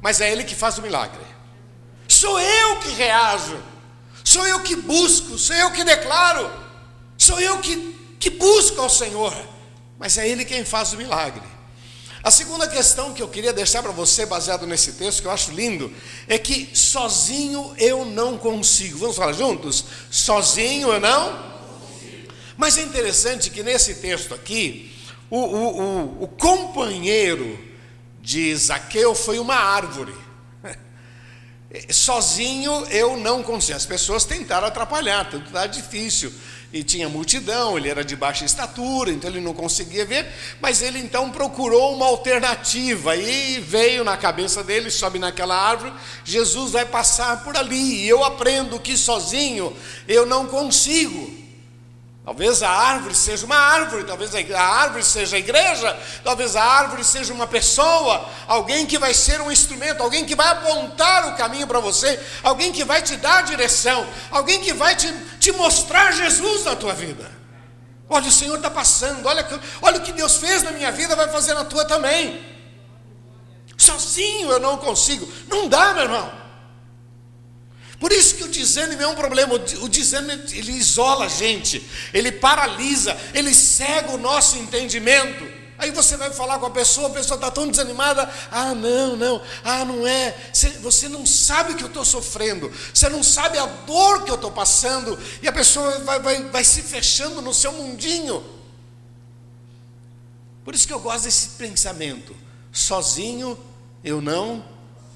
mas 0.00 0.20
é 0.20 0.30
ele 0.30 0.44
que 0.44 0.54
faz 0.54 0.78
o 0.78 0.82
milagre. 0.82 1.20
Sou 2.08 2.40
eu 2.40 2.76
que 2.80 2.90
reajo, 2.90 3.62
sou 4.24 4.46
eu 4.46 4.60
que 4.60 4.76
busco, 4.76 5.38
sou 5.38 5.56
eu 5.56 5.70
que 5.70 5.84
declaro, 5.84 6.50
sou 7.18 7.40
eu 7.40 7.58
que, 7.58 8.16
que 8.18 8.30
busco 8.30 8.80
ao 8.80 8.88
Senhor, 8.88 9.34
mas 9.98 10.16
é 10.16 10.28
ele 10.28 10.44
quem 10.44 10.64
faz 10.64 10.92
o 10.92 10.96
milagre. 10.96 11.51
A 12.22 12.30
segunda 12.30 12.68
questão 12.68 13.12
que 13.12 13.20
eu 13.20 13.28
queria 13.28 13.52
deixar 13.52 13.82
para 13.82 13.90
você, 13.90 14.24
baseado 14.24 14.64
nesse 14.64 14.92
texto, 14.92 15.22
que 15.22 15.26
eu 15.26 15.32
acho 15.32 15.50
lindo, 15.50 15.92
é 16.28 16.38
que 16.38 16.70
sozinho 16.72 17.74
eu 17.78 18.04
não 18.04 18.38
consigo. 18.38 18.98
Vamos 18.98 19.16
falar 19.16 19.32
juntos? 19.32 19.84
Sozinho 20.08 20.92
eu 20.92 21.00
não? 21.00 21.52
Mas 22.56 22.78
é 22.78 22.82
interessante 22.82 23.50
que 23.50 23.62
nesse 23.62 23.96
texto 23.96 24.34
aqui, 24.34 24.94
o, 25.28 25.36
o, 25.36 25.80
o, 25.80 26.22
o 26.24 26.28
companheiro 26.28 27.58
de 28.20 28.54
Zaqueu 28.54 29.16
foi 29.16 29.40
uma 29.40 29.56
árvore. 29.56 30.14
Sozinho 31.90 32.86
eu 32.90 33.16
não 33.16 33.42
consigo. 33.42 33.76
As 33.76 33.86
pessoas 33.86 34.24
tentaram 34.24 34.66
atrapalhar, 34.66 35.28
tudo 35.30 35.46
está 35.46 35.66
difícil 35.66 36.32
e 36.72 36.82
tinha 36.82 37.08
multidão, 37.08 37.76
ele 37.76 37.88
era 37.88 38.02
de 38.02 38.16
baixa 38.16 38.44
estatura, 38.44 39.10
então 39.10 39.28
ele 39.28 39.40
não 39.40 39.52
conseguia 39.52 40.06
ver, 40.06 40.26
mas 40.60 40.80
ele 40.80 40.98
então 40.98 41.30
procurou 41.30 41.94
uma 41.94 42.06
alternativa 42.06 43.14
e 43.14 43.60
veio 43.60 44.02
na 44.02 44.16
cabeça 44.16 44.64
dele, 44.64 44.90
sobe 44.90 45.18
naquela 45.18 45.54
árvore, 45.54 45.92
Jesus 46.24 46.72
vai 46.72 46.86
passar 46.86 47.44
por 47.44 47.56
ali, 47.56 48.04
e 48.04 48.08
eu 48.08 48.24
aprendo 48.24 48.80
que 48.80 48.96
sozinho 48.96 49.76
eu 50.08 50.24
não 50.24 50.46
consigo. 50.46 51.41
Talvez 52.24 52.62
a 52.62 52.70
árvore 52.70 53.16
seja 53.16 53.44
uma 53.44 53.56
árvore, 53.56 54.04
talvez 54.04 54.32
a 54.32 54.62
árvore 54.62 55.02
seja 55.02 55.34
a 55.34 55.38
igreja, 55.40 55.98
talvez 56.22 56.54
a 56.54 56.62
árvore 56.62 57.02
seja 57.02 57.32
uma 57.32 57.48
pessoa, 57.48 58.28
alguém 58.46 58.86
que 58.86 58.96
vai 58.96 59.12
ser 59.12 59.40
um 59.40 59.50
instrumento, 59.50 60.00
alguém 60.00 60.24
que 60.24 60.36
vai 60.36 60.46
apontar 60.48 61.28
o 61.28 61.36
caminho 61.36 61.66
para 61.66 61.80
você, 61.80 62.20
alguém 62.44 62.70
que 62.70 62.84
vai 62.84 63.02
te 63.02 63.16
dar 63.16 63.38
a 63.38 63.42
direção, 63.42 64.06
alguém 64.30 64.60
que 64.60 64.72
vai 64.72 64.94
te, 64.94 65.12
te 65.40 65.50
mostrar 65.50 66.12
Jesus 66.12 66.64
na 66.64 66.76
tua 66.76 66.94
vida. 66.94 67.28
Olha, 68.08 68.28
o 68.28 68.32
Senhor 68.32 68.54
está 68.54 68.70
passando, 68.70 69.26
olha, 69.26 69.44
olha 69.80 69.98
o 69.98 70.02
que 70.02 70.12
Deus 70.12 70.36
fez 70.36 70.62
na 70.62 70.70
minha 70.70 70.92
vida, 70.92 71.16
vai 71.16 71.28
fazer 71.28 71.54
na 71.54 71.64
tua 71.64 71.84
também. 71.84 72.40
Sozinho 73.76 74.52
eu 74.52 74.60
não 74.60 74.78
consigo, 74.78 75.28
não 75.48 75.68
dá, 75.68 75.92
meu 75.92 76.04
irmão. 76.04 76.41
Por 78.02 78.10
isso 78.10 78.34
que 78.34 78.42
o 78.42 78.48
desânimo 78.48 79.00
é 79.00 79.06
um 79.06 79.14
problema. 79.14 79.54
O 79.54 79.88
desânimo 79.88 80.42
ele 80.50 80.72
isola 80.72 81.26
a 81.26 81.28
gente, 81.28 81.88
ele 82.12 82.32
paralisa, 82.32 83.16
ele 83.32 83.54
cega 83.54 84.10
o 84.10 84.18
nosso 84.18 84.58
entendimento. 84.58 85.46
Aí 85.78 85.92
você 85.92 86.16
vai 86.16 86.32
falar 86.32 86.58
com 86.58 86.66
a 86.66 86.70
pessoa, 86.70 87.06
a 87.06 87.12
pessoa 87.12 87.36
está 87.36 87.48
tão 87.48 87.68
desanimada. 87.68 88.28
Ah, 88.50 88.74
não, 88.74 89.14
não, 89.14 89.40
ah, 89.62 89.84
não 89.84 90.04
é. 90.04 90.34
Você 90.80 91.08
não 91.08 91.24
sabe 91.24 91.74
o 91.74 91.76
que 91.76 91.84
eu 91.84 91.88
estou 91.88 92.04
sofrendo, 92.04 92.72
você 92.92 93.08
não 93.08 93.22
sabe 93.22 93.56
a 93.56 93.66
dor 93.66 94.24
que 94.24 94.32
eu 94.32 94.34
estou 94.34 94.50
passando, 94.50 95.16
e 95.40 95.46
a 95.46 95.52
pessoa 95.52 96.00
vai, 96.00 96.18
vai, 96.18 96.42
vai 96.46 96.64
se 96.64 96.82
fechando 96.82 97.40
no 97.40 97.54
seu 97.54 97.70
mundinho. 97.70 98.44
Por 100.64 100.74
isso 100.74 100.88
que 100.88 100.92
eu 100.92 100.98
gosto 100.98 101.22
desse 101.22 101.50
pensamento. 101.50 102.34
Sozinho 102.72 103.56
eu 104.02 104.20
não 104.20 104.64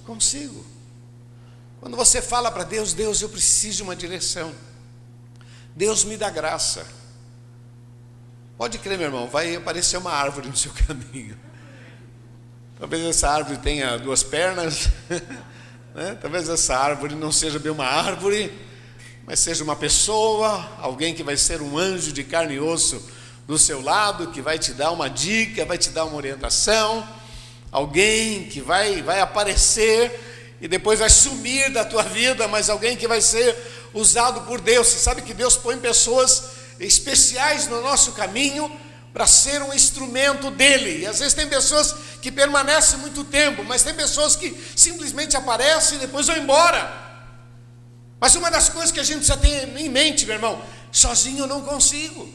consigo. 0.04 0.75
Quando 1.86 1.96
você 1.96 2.20
fala 2.20 2.50
para 2.50 2.64
Deus, 2.64 2.92
Deus, 2.92 3.22
eu 3.22 3.28
preciso 3.28 3.76
de 3.76 3.82
uma 3.84 3.94
direção. 3.94 4.52
Deus 5.72 6.02
me 6.02 6.16
dá 6.16 6.28
graça. 6.28 6.84
Pode 8.58 8.76
crer, 8.78 8.98
meu 8.98 9.06
irmão, 9.06 9.28
vai 9.28 9.54
aparecer 9.54 9.96
uma 9.96 10.10
árvore 10.10 10.48
no 10.48 10.56
seu 10.56 10.72
caminho. 10.84 11.38
Talvez 12.76 13.04
essa 13.04 13.30
árvore 13.30 13.58
tenha 13.58 13.96
duas 13.98 14.24
pernas, 14.24 14.88
né? 15.94 16.18
talvez 16.20 16.48
essa 16.48 16.76
árvore 16.76 17.14
não 17.14 17.30
seja 17.30 17.60
bem 17.60 17.70
uma 17.70 17.86
árvore, 17.86 18.52
mas 19.24 19.38
seja 19.38 19.62
uma 19.62 19.76
pessoa, 19.76 20.68
alguém 20.80 21.14
que 21.14 21.22
vai 21.22 21.36
ser 21.36 21.62
um 21.62 21.78
anjo 21.78 22.12
de 22.12 22.24
carne 22.24 22.54
e 22.54 22.58
osso 22.58 23.00
do 23.46 23.56
seu 23.56 23.80
lado, 23.80 24.32
que 24.32 24.42
vai 24.42 24.58
te 24.58 24.72
dar 24.72 24.90
uma 24.90 25.08
dica, 25.08 25.64
vai 25.64 25.78
te 25.78 25.90
dar 25.90 26.04
uma 26.06 26.16
orientação, 26.16 27.08
alguém 27.70 28.48
que 28.48 28.60
vai, 28.60 29.02
vai 29.02 29.20
aparecer 29.20 30.25
e 30.60 30.66
depois 30.66 30.98
vai 30.98 31.10
sumir 31.10 31.70
da 31.72 31.84
tua 31.84 32.02
vida, 32.02 32.48
mas 32.48 32.70
alguém 32.70 32.96
que 32.96 33.06
vai 33.06 33.20
ser 33.20 33.56
usado 33.92 34.42
por 34.42 34.60
Deus. 34.60 34.88
Você 34.88 34.98
sabe 34.98 35.22
que 35.22 35.34
Deus 35.34 35.56
põe 35.56 35.78
pessoas 35.78 36.44
especiais 36.80 37.66
no 37.68 37.82
nosso 37.82 38.12
caminho 38.12 38.70
para 39.12 39.26
ser 39.26 39.62
um 39.62 39.72
instrumento 39.72 40.50
dele. 40.50 41.02
E 41.02 41.06
às 41.06 41.18
vezes 41.18 41.34
tem 41.34 41.48
pessoas 41.48 41.94
que 42.20 42.30
permanecem 42.30 42.98
muito 42.98 43.24
tempo, 43.24 43.64
mas 43.64 43.82
tem 43.82 43.94
pessoas 43.94 44.36
que 44.36 44.54
simplesmente 44.74 45.36
aparecem 45.36 45.96
e 45.98 46.00
depois 46.00 46.26
vão 46.26 46.36
embora. 46.36 47.04
Mas 48.20 48.34
uma 48.34 48.50
das 48.50 48.68
coisas 48.68 48.90
que 48.90 49.00
a 49.00 49.04
gente 49.04 49.26
já 49.26 49.36
tem 49.36 49.52
em 49.78 49.88
mente, 49.88 50.24
meu 50.26 50.34
irmão, 50.34 50.62
sozinho 50.90 51.40
eu 51.40 51.46
não 51.46 51.62
consigo. 51.62 52.28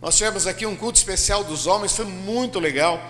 Nós 0.00 0.16
tivemos 0.16 0.46
aqui 0.46 0.64
um 0.64 0.74
culto 0.74 0.98
especial 0.98 1.44
dos 1.44 1.66
homens, 1.66 1.92
foi 1.92 2.06
muito 2.06 2.58
legal. 2.58 3.00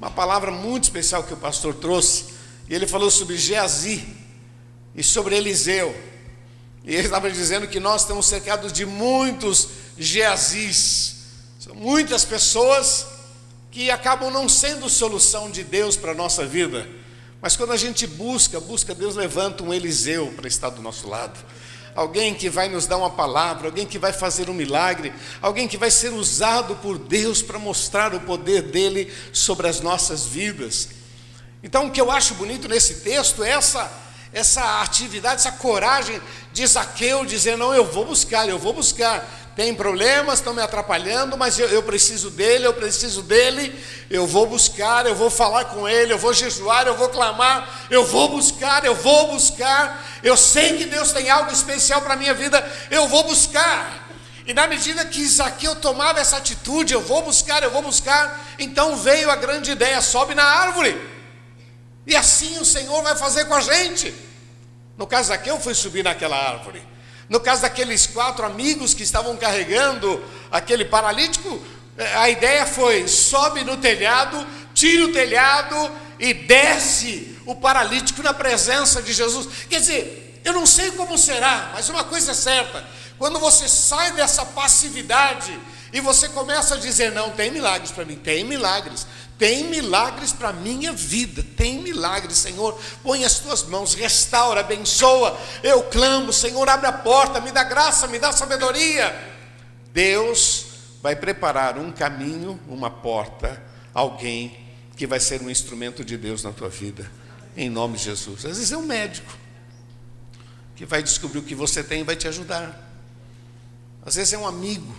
Uma 0.00 0.10
palavra 0.10 0.50
muito 0.50 0.84
especial 0.84 1.24
que 1.24 1.34
o 1.34 1.36
pastor 1.36 1.74
trouxe. 1.74 2.26
E 2.68 2.74
ele 2.74 2.86
falou 2.86 3.10
sobre 3.10 3.36
Geazi 3.36 4.06
e 4.94 5.02
sobre 5.02 5.36
Eliseu. 5.36 5.94
E 6.84 6.94
ele 6.94 7.06
estava 7.06 7.30
dizendo 7.30 7.66
que 7.66 7.80
nós 7.80 8.02
estamos 8.02 8.26
cercados 8.26 8.72
de 8.72 8.86
muitos 8.86 9.68
Geazis. 9.98 11.16
São 11.58 11.74
muitas 11.74 12.24
pessoas 12.24 13.06
que 13.70 13.90
acabam 13.90 14.30
não 14.30 14.48
sendo 14.48 14.88
solução 14.88 15.50
de 15.50 15.64
Deus 15.64 15.96
para 15.96 16.12
a 16.12 16.14
nossa 16.14 16.46
vida. 16.46 16.88
Mas 17.40 17.56
quando 17.56 17.72
a 17.72 17.76
gente 17.76 18.06
busca, 18.06 18.58
busca, 18.58 18.94
Deus 18.94 19.14
levanta 19.14 19.62
um 19.62 19.72
Eliseu 19.72 20.32
para 20.34 20.48
estar 20.48 20.70
do 20.70 20.82
nosso 20.82 21.08
lado. 21.08 21.38
Alguém 21.98 22.32
que 22.32 22.48
vai 22.48 22.68
nos 22.68 22.86
dar 22.86 22.96
uma 22.96 23.10
palavra, 23.10 23.66
alguém 23.66 23.84
que 23.84 23.98
vai 23.98 24.12
fazer 24.12 24.48
um 24.48 24.54
milagre, 24.54 25.12
alguém 25.42 25.66
que 25.66 25.76
vai 25.76 25.90
ser 25.90 26.12
usado 26.12 26.76
por 26.76 26.96
Deus 26.96 27.42
para 27.42 27.58
mostrar 27.58 28.14
o 28.14 28.20
poder 28.20 28.62
dele 28.62 29.12
sobre 29.32 29.66
as 29.66 29.80
nossas 29.80 30.24
vidas. 30.24 30.90
Então, 31.60 31.88
o 31.88 31.90
que 31.90 32.00
eu 32.00 32.08
acho 32.08 32.34
bonito 32.34 32.68
nesse 32.68 33.00
texto 33.00 33.42
é 33.42 33.50
essa 33.50 33.90
essa 34.32 34.80
atividade, 34.82 35.40
essa 35.40 35.50
coragem 35.50 36.22
de 36.52 36.64
Zaqueu 36.64 37.24
dizer: 37.24 37.58
Não, 37.58 37.74
eu 37.74 37.84
vou 37.84 38.04
buscar, 38.04 38.48
eu 38.48 38.60
vou 38.60 38.72
buscar. 38.72 39.47
Tem 39.58 39.74
problemas, 39.74 40.38
estão 40.38 40.54
me 40.54 40.62
atrapalhando, 40.62 41.36
mas 41.36 41.58
eu, 41.58 41.66
eu, 41.66 41.82
preciso 41.82 42.30
dele, 42.30 42.64
eu 42.64 42.72
preciso 42.72 43.22
dele. 43.22 43.76
Eu 44.08 44.24
vou 44.24 44.46
buscar, 44.46 45.04
eu 45.04 45.16
vou 45.16 45.30
falar 45.30 45.64
com 45.64 45.88
ele, 45.88 46.12
eu 46.12 46.16
vou 46.16 46.32
jejuar, 46.32 46.86
eu 46.86 46.96
vou 46.96 47.08
clamar, 47.08 47.68
eu 47.90 48.04
vou 48.04 48.28
buscar, 48.28 48.84
eu 48.84 48.94
vou 48.94 49.32
buscar. 49.32 50.06
Eu 50.22 50.36
sei 50.36 50.76
que 50.76 50.84
Deus 50.84 51.10
tem 51.10 51.28
algo 51.28 51.50
especial 51.50 52.00
para 52.02 52.14
a 52.14 52.16
minha 52.16 52.32
vida, 52.34 52.64
eu 52.88 53.08
vou 53.08 53.24
buscar. 53.24 54.08
E 54.46 54.54
na 54.54 54.68
medida 54.68 55.04
que 55.04 55.26
Zaqueu 55.26 55.74
tomava 55.74 56.20
essa 56.20 56.36
atitude, 56.36 56.94
eu 56.94 57.00
vou 57.00 57.22
buscar, 57.22 57.60
eu 57.64 57.72
vou 57.72 57.82
buscar, 57.82 58.40
então 58.60 58.96
veio 58.96 59.28
a 59.28 59.34
grande 59.34 59.72
ideia: 59.72 60.00
sobe 60.00 60.36
na 60.36 60.44
árvore. 60.44 60.96
E 62.06 62.14
assim 62.14 62.60
o 62.60 62.64
Senhor 62.64 63.02
vai 63.02 63.16
fazer 63.16 63.46
com 63.46 63.54
a 63.54 63.60
gente. 63.60 64.14
No 64.96 65.04
caso 65.04 65.32
aqui, 65.32 65.48
eu 65.48 65.58
fui 65.58 65.74
subir 65.74 66.04
naquela 66.04 66.36
árvore. 66.36 66.80
No 67.28 67.40
caso 67.40 67.62
daqueles 67.62 68.06
quatro 68.06 68.44
amigos 68.46 68.94
que 68.94 69.02
estavam 69.02 69.36
carregando 69.36 70.22
aquele 70.50 70.84
paralítico, 70.84 71.60
é, 71.96 72.16
a 72.16 72.30
ideia 72.30 72.66
foi: 72.66 73.06
sobe 73.06 73.64
no 73.64 73.76
telhado, 73.76 74.46
tira 74.72 75.04
o 75.04 75.12
telhado 75.12 75.90
e 76.18 76.32
desce 76.32 77.36
o 77.44 77.54
paralítico 77.54 78.22
na 78.22 78.32
presença 78.32 79.02
de 79.02 79.12
Jesus. 79.12 79.48
Quer 79.68 79.80
dizer, 79.80 80.40
eu 80.44 80.52
não 80.52 80.66
sei 80.66 80.90
como 80.92 81.18
será, 81.18 81.72
mas 81.74 81.88
uma 81.88 82.04
coisa 82.04 82.30
é 82.30 82.34
certa: 82.34 82.86
quando 83.18 83.38
você 83.38 83.68
sai 83.68 84.12
dessa 84.12 84.46
passividade 84.46 85.58
e 85.92 86.00
você 86.00 86.28
começa 86.28 86.76
a 86.76 86.78
dizer: 86.78 87.12
não, 87.12 87.30
tem 87.30 87.50
milagres 87.50 87.90
para 87.90 88.04
mim, 88.04 88.16
tem 88.16 88.44
milagres. 88.44 89.06
Tem 89.38 89.64
milagres 89.64 90.32
para 90.32 90.48
a 90.48 90.52
minha 90.52 90.92
vida, 90.92 91.46
tem 91.56 91.80
milagres, 91.80 92.38
Senhor. 92.38 92.76
Põe 93.04 93.24
as 93.24 93.38
tuas 93.38 93.62
mãos, 93.62 93.94
restaura, 93.94 94.60
abençoa. 94.60 95.38
Eu 95.62 95.84
clamo, 95.84 96.32
Senhor, 96.32 96.68
abre 96.68 96.88
a 96.88 96.92
porta, 96.92 97.40
me 97.40 97.52
dá 97.52 97.62
graça, 97.62 98.08
me 98.08 98.18
dá 98.18 98.32
sabedoria. 98.32 99.16
Deus 99.92 100.66
vai 101.00 101.14
preparar 101.14 101.78
um 101.78 101.92
caminho, 101.92 102.58
uma 102.66 102.90
porta, 102.90 103.62
alguém 103.94 104.58
que 104.96 105.06
vai 105.06 105.20
ser 105.20 105.40
um 105.40 105.48
instrumento 105.48 106.04
de 106.04 106.16
Deus 106.16 106.42
na 106.42 106.50
tua 106.50 106.68
vida, 106.68 107.08
em 107.56 107.70
nome 107.70 107.96
de 107.96 108.04
Jesus. 108.04 108.44
Às 108.44 108.56
vezes 108.56 108.72
é 108.72 108.76
um 108.76 108.86
médico 108.86 109.32
que 110.74 110.84
vai 110.84 111.00
descobrir 111.00 111.38
o 111.38 111.44
que 111.44 111.54
você 111.54 111.84
tem 111.84 112.00
e 112.00 112.04
vai 112.04 112.16
te 112.16 112.26
ajudar. 112.26 112.76
Às 114.04 114.16
vezes 114.16 114.32
é 114.32 114.38
um 114.38 114.48
amigo 114.48 114.92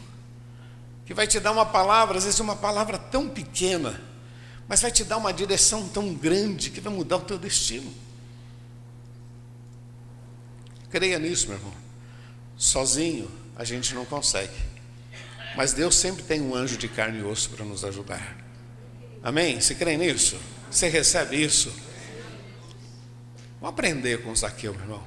que 1.06 1.13
vai 1.13 1.28
te 1.28 1.41
dar 1.41 1.52
uma 1.52 1.65
palavra, 1.65 2.17
às 2.17 2.23
vezes 2.23 2.39
é 2.39 2.43
uma 2.43 2.56
palavra 2.56 2.97
tão 2.97 3.28
pequena 3.28 4.08
mas 4.70 4.82
vai 4.82 4.92
te 4.92 5.04
dar 5.04 5.18
uma 5.18 5.34
direção 5.34 5.90
tão 5.90 6.14
grande 6.14 6.70
que 6.70 6.80
vai 6.80 6.94
mudar 6.94 7.18
o 7.18 7.22
teu 7.22 7.40
destino. 7.40 7.92
Creia 10.92 11.18
nisso, 11.18 11.48
meu 11.48 11.58
irmão. 11.58 11.74
Sozinho 12.56 13.30
a 13.56 13.64
gente 13.64 13.96
não 13.96 14.06
consegue. 14.06 14.54
Mas 15.58 15.74
Deus 15.74 15.96
sempre 15.96 16.22
tem 16.22 16.40
um 16.40 16.54
anjo 16.54 16.78
de 16.78 16.88
carne 16.88 17.20
e 17.20 17.24
osso 17.24 17.50
para 17.50 17.66
nos 17.66 17.84
ajudar. 17.84 18.38
Amém? 19.24 19.60
Você 19.60 19.74
crê 19.74 19.98
nisso? 19.98 20.38
Você 20.70 20.88
recebe 20.88 21.44
isso? 21.44 21.74
Vamos 23.60 23.74
aprender 23.74 24.22
com 24.22 24.34
Zaqueu, 24.36 24.74
meu 24.74 24.84
irmão. 24.84 25.04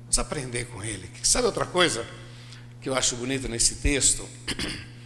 Vamos 0.00 0.18
aprender 0.18 0.64
com 0.64 0.82
ele. 0.82 1.08
Sabe 1.22 1.46
outra 1.46 1.64
coisa 1.64 2.04
que 2.80 2.88
eu 2.88 2.94
acho 2.94 3.14
bonita 3.14 3.46
nesse 3.46 3.76
texto? 3.76 4.28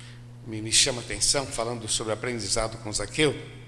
Me, 0.47 0.61
me 0.63 0.73
chama 0.73 1.03
atenção, 1.03 1.47
falando 1.47 1.87
sobre 1.87 2.15
aprendizado 2.15 2.79
com 2.79 2.91
Zaqueu. 2.91 3.60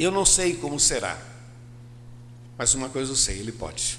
Eu 0.00 0.10
não 0.10 0.24
sei 0.24 0.54
como 0.54 0.80
será, 0.80 1.18
mas 2.56 2.72
uma 2.72 2.88
coisa 2.88 3.12
eu 3.12 3.16
sei: 3.16 3.38
Ele 3.38 3.52
pode. 3.52 3.98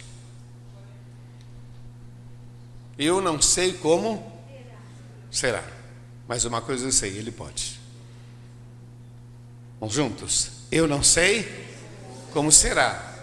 Eu 2.97 3.21
não 3.21 3.39
sei 3.39 3.73
como 3.73 4.41
será, 5.29 5.63
mas 6.27 6.43
uma 6.43 6.59
coisa 6.59 6.87
eu 6.87 6.91
sei: 6.91 7.15
Ele 7.15 7.31
pode. 7.31 7.79
Vamos 9.79 9.93
juntos? 9.93 10.49
Eu 10.71 10.87
não 10.87 11.03
sei 11.03 11.69
como 12.33 12.51
será, 12.51 13.15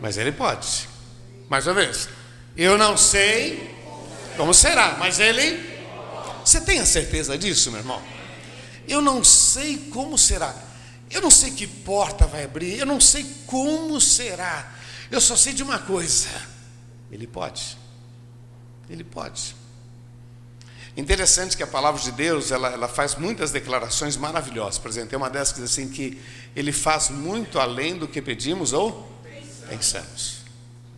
mas 0.00 0.16
Ele 0.16 0.32
pode. 0.32 0.88
Mais 1.50 1.66
uma 1.66 1.74
vez. 1.74 2.08
Eu 2.56 2.78
não 2.78 2.96
sei 2.96 3.76
como 4.38 4.54
será, 4.54 4.96
mas 4.98 5.20
Ele. 5.20 5.74
Você 6.42 6.62
tem 6.62 6.80
a 6.80 6.86
certeza 6.86 7.36
disso, 7.36 7.70
meu 7.70 7.80
irmão? 7.80 8.02
Eu 8.88 9.02
não 9.02 9.22
sei 9.22 9.76
como 9.92 10.16
será. 10.16 10.63
Eu 11.14 11.20
não 11.20 11.30
sei 11.30 11.52
que 11.52 11.64
porta 11.64 12.26
vai 12.26 12.42
abrir, 12.42 12.76
eu 12.76 12.84
não 12.84 13.00
sei 13.00 13.24
como 13.46 14.00
será. 14.00 14.74
Eu 15.08 15.20
só 15.20 15.36
sei 15.36 15.52
de 15.52 15.62
uma 15.62 15.78
coisa: 15.78 16.28
Ele 17.08 17.24
pode. 17.24 17.78
Ele 18.90 19.04
pode. 19.04 19.54
Interessante 20.96 21.56
que 21.56 21.62
a 21.62 21.68
palavra 21.68 22.00
de 22.00 22.10
Deus 22.10 22.50
ela, 22.50 22.68
ela 22.68 22.88
faz 22.88 23.14
muitas 23.14 23.52
declarações 23.52 24.16
maravilhosas. 24.16 24.78
Por 24.78 24.88
exemplo, 24.88 25.10
tem 25.10 25.16
uma 25.16 25.30
dessas 25.30 25.52
que 25.52 25.60
diz 25.60 25.70
assim 25.70 25.88
que 25.88 26.20
Ele 26.54 26.72
faz 26.72 27.10
muito 27.10 27.60
além 27.60 27.96
do 27.96 28.08
que 28.08 28.20
pedimos 28.20 28.72
ou 28.72 29.08
pensamos. 29.68 30.38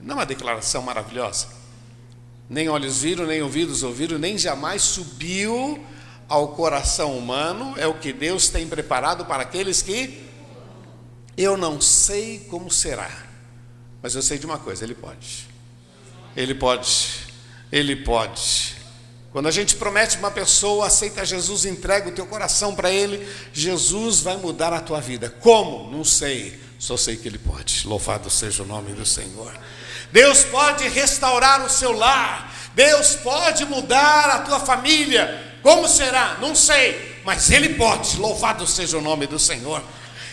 Não 0.00 0.14
é 0.14 0.18
uma 0.20 0.26
declaração 0.26 0.81
maravilhosa? 0.81 1.48
Nem 2.48 2.70
olhos 2.70 3.02
viram, 3.02 3.26
nem 3.26 3.42
ouvidos 3.42 3.83
ouviram, 3.83 4.18
nem 4.18 4.38
jamais 4.38 4.81
subiu 4.81 5.85
ao 6.29 6.49
coração 6.49 7.17
humano 7.17 7.75
é 7.77 7.87
o 7.87 7.95
que 7.95 8.12
Deus 8.12 8.49
tem 8.49 8.67
preparado 8.67 9.25
para 9.25 9.43
aqueles 9.43 9.83
que 9.83 10.25
eu 11.37 11.57
não 11.57 11.81
sei 11.81 12.47
como 12.51 12.71
será, 12.71 13.11
mas 14.03 14.15
eu 14.15 14.23
sei 14.23 14.39
de 14.39 14.47
uma 14.47 14.59
coisa: 14.59 14.85
Ele 14.85 14.95
pode. 14.95 15.49
Ele 16.37 16.55
pode. 16.55 17.27
Ele 17.71 17.97
pode. 17.97 18.77
Quando 19.33 19.49
a 19.49 19.51
gente 19.51 19.77
promete 19.77 20.17
uma 20.17 20.31
pessoa, 20.31 20.87
aceita 20.87 21.25
Jesus, 21.25 21.67
entrega 21.67 22.09
o 22.09 22.12
teu 22.12 22.27
coração 22.27 22.75
para 22.75 22.91
Ele, 22.91 23.29
Jesus 23.53 24.21
vai 24.21 24.37
mudar 24.39 24.73
a 24.73 24.81
tua 24.81 25.01
vida. 25.01 25.29
Como? 25.29 25.91
Não 25.91 26.05
sei. 26.05 26.59
Só 26.79 26.97
sei 26.97 27.17
que 27.17 27.29
Ele 27.29 27.37
pode. 27.39 27.87
Louvado 27.87 28.31
seja 28.31 28.62
o 28.62 28.67
nome 28.67 28.95
do 28.95 29.05
Senhor. 29.05 29.53
Deus 30.11 30.45
pode 30.45 30.89
restaurar 30.89 31.65
o 31.67 31.69
seu 31.69 31.93
lar. 31.93 32.51
Deus 32.75 33.17
pode 33.17 33.65
mudar 33.67 34.31
a 34.31 34.39
tua 34.41 34.61
família. 34.61 35.56
Como 35.66 35.88
será? 35.88 36.38
Não 36.40 36.55
sei, 36.55 37.20
mas 37.24 37.50
ele 37.50 37.70
pode. 37.70 38.18
Louvado 38.18 38.64
seja 38.68 38.98
o 38.98 39.00
nome 39.00 39.26
do 39.26 39.37
Senhor. 39.37 39.83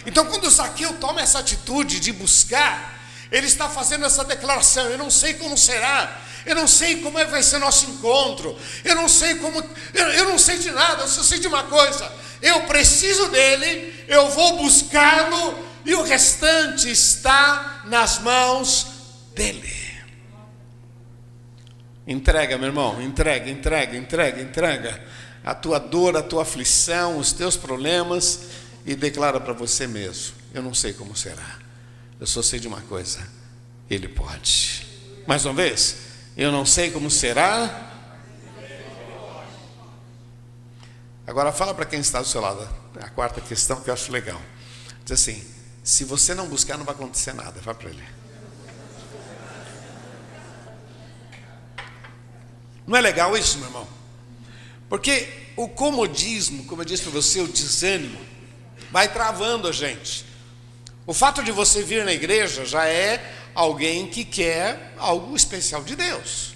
Então, 0.06 0.28
quando 0.28 0.48
Zaqueu 0.48 0.94
toma 1.00 1.22
essa 1.22 1.40
atitude 1.40 2.00
de 2.00 2.12
buscar, 2.12 3.02
ele 3.32 3.48
está 3.48 3.68
fazendo 3.68 4.06
essa 4.06 4.24
declaração: 4.24 4.86
Eu 4.92 4.98
não 5.00 5.10
sei 5.10 5.34
como 5.34 5.58
será, 5.58 6.22
Eu 6.46 6.54
não 6.54 6.68
sei 6.68 6.98
como 6.98 7.18
é 7.18 7.26
vai 7.26 7.42
ser 7.42 7.58
nosso 7.58 7.90
encontro. 7.90 8.56
Eu 8.86 8.94
não 8.94 9.10
sei 9.10 9.34
como. 9.34 9.60
Eu, 9.92 10.06
eu 10.10 10.30
não 10.30 10.38
sei 10.38 10.60
de 10.60 10.70
nada, 10.70 11.02
eu 11.02 11.08
só 11.08 11.24
sei 11.24 11.40
de 11.40 11.48
uma 11.48 11.64
coisa. 11.64 12.12
Eu 12.40 12.68
preciso 12.68 13.30
dele, 13.30 14.06
eu 14.08 14.30
vou 14.30 14.58
buscá-lo 14.58 15.68
e 15.84 15.96
o 15.96 16.04
restante 16.04 16.92
está 16.92 17.82
nas 17.86 18.20
mãos 18.20 18.86
dele. 19.34 19.82
Entrega, 22.06 22.56
meu 22.56 22.68
irmão, 22.68 23.02
entrega, 23.02 23.50
entrega, 23.50 23.98
entrega, 23.98 24.40
entrega 24.40 25.23
a 25.44 25.54
tua 25.54 25.80
dor, 25.80 26.16
a 26.16 26.24
tua 26.24 26.44
aflição, 26.44 27.18
os 27.18 27.34
teus 27.34 27.58
problemas 27.58 28.40
e 28.86 28.96
declara 28.96 29.40
para 29.40 29.54
você 29.54 29.88
mesmo: 29.88 30.36
Eu 30.54 30.62
não 30.62 30.74
sei 30.74 30.94
como 30.94 31.16
será, 31.16 31.60
eu 32.20 32.28
só 32.28 32.42
sei 32.42 32.60
de 32.60 32.68
uma 32.68 32.82
coisa: 32.82 33.20
Ele 33.90 34.08
pode. 34.08 34.88
Mais 35.28 35.46
uma 35.46 35.54
vez, 35.54 35.98
eu 36.38 36.52
não 36.52 36.66
sei 36.66 36.92
como 36.92 37.10
será. 37.10 37.92
Agora 41.26 41.52
fala 41.54 41.74
para 41.74 41.86
quem 41.86 42.00
está 42.00 42.22
do 42.22 42.28
seu 42.28 42.42
lado, 42.42 42.68
a 43.00 43.10
quarta 43.10 43.40
questão 43.40 43.80
que 43.82 43.90
eu 43.90 43.94
acho 43.94 44.12
legal. 44.12 44.42
Diz 45.04 45.14
assim: 45.20 45.44
se 45.84 46.06
você 46.06 46.34
não 46.34 46.48
buscar, 46.48 46.78
não 46.78 46.86
vai 46.86 46.96
acontecer 46.96 47.34
nada. 47.34 47.60
Vai 47.62 47.74
para 47.74 47.90
ele. 47.90 48.04
Não 52.88 52.98
é 52.98 53.02
legal 53.02 53.38
isso, 53.38 53.58
meu 53.58 53.68
irmão? 53.68 54.03
Porque 54.94 55.28
o 55.56 55.68
comodismo, 55.68 56.66
como 56.66 56.84
eu 56.84 56.86
disse 56.86 57.02
para 57.02 57.12
você, 57.12 57.42
o 57.42 57.48
desânimo, 57.48 58.22
vai 58.92 59.12
travando 59.12 59.68
a 59.68 59.72
gente. 59.72 60.24
O 61.08 61.16
fato 61.16 61.44
de 61.44 61.52
você 61.52 61.82
vir 61.82 62.06
na 62.06 62.14
igreja 62.14 62.64
já 62.64 62.86
é 62.86 63.34
alguém 63.56 64.06
que 64.06 64.24
quer 64.24 64.94
algo 65.00 65.36
especial 65.36 65.84
de 65.84 65.96
Deus. 65.96 66.54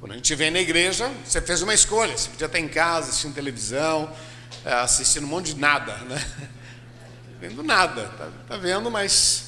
Quando 0.00 0.10
a 0.10 0.14
gente 0.16 0.34
vem 0.34 0.50
na 0.50 0.58
igreja, 0.58 1.12
você 1.24 1.40
fez 1.40 1.62
uma 1.62 1.72
escolha. 1.72 2.18
Você 2.18 2.28
podia 2.28 2.46
estar 2.46 2.58
em 2.58 2.66
casa, 2.66 3.10
assistindo 3.10 3.34
televisão, 3.34 4.12
eh, 4.64 4.74
assistindo 4.74 5.22
um 5.22 5.28
monte 5.28 5.54
de 5.54 5.60
nada, 5.60 5.98
né? 5.98 6.28
Vendo 7.40 7.62
nada, 7.62 8.08
tá, 8.18 8.28
tá 8.48 8.56
vendo, 8.56 8.90
mas 8.90 9.44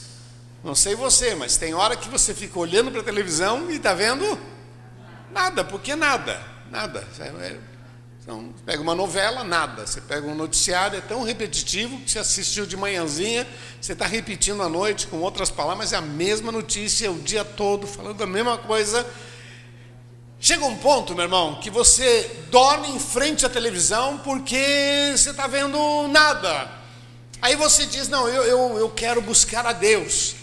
não 0.63 0.77
sei 0.77 0.95
você, 0.95 1.35
mas 1.35 1.57
tem 1.57 1.75
hora 1.75 1.97
que 1.97 2.09
você 2.09 2.33
fica 2.33 2.57
olhando 2.57 2.93
para 2.93 3.01
a 3.01 3.05
televisão 3.05 3.69
e 3.69 3.79
está 3.79 3.95
vendo 3.95 4.39
Nada, 5.35 5.65
porque 5.65 5.97
nada, 5.97 6.41
nada. 6.75 7.07
Então, 8.21 8.53
pega 8.67 8.83
uma 8.83 8.95
novela, 8.95 9.45
nada. 9.45 9.87
Você 9.87 10.01
pega 10.01 10.27
um 10.27 10.35
noticiário, 10.35 10.99
é 10.99 11.01
tão 11.01 11.23
repetitivo 11.23 12.01
que 12.01 12.11
você 12.11 12.19
assistiu 12.19 12.67
de 12.67 12.77
manhãzinha, 12.77 13.47
você 13.81 13.93
está 13.93 14.07
repetindo 14.07 14.61
à 14.61 14.69
noite 14.69 15.07
com 15.07 15.19
outras 15.19 15.51
palavras, 15.51 15.93
é 15.93 15.97
a 15.97 16.01
mesma 16.01 16.51
notícia 16.51 17.13
o 17.13 17.21
dia 17.21 17.45
todo, 17.45 17.87
falando 17.87 18.21
a 18.23 18.27
mesma 18.27 18.59
coisa. 18.59 19.07
Chega 20.41 20.65
um 20.65 20.77
ponto, 20.77 21.15
meu 21.15 21.25
irmão, 21.25 21.61
que 21.61 21.71
você 21.71 22.29
dorme 22.51 22.89
em 22.89 22.99
frente 22.99 23.47
à 23.47 23.49
televisão 23.49 24.19
porque 24.19 25.13
você 25.17 25.31
está 25.31 25.47
vendo 25.47 26.09
nada. 26.09 26.71
Aí 27.41 27.55
você 27.55 27.87
diz: 27.87 28.09
Não, 28.09 28.29
eu, 28.29 28.43
eu, 28.43 28.79
eu 28.79 28.91
quero 28.91 29.23
buscar 29.23 29.65
a 29.65 29.73
Deus. 29.73 30.35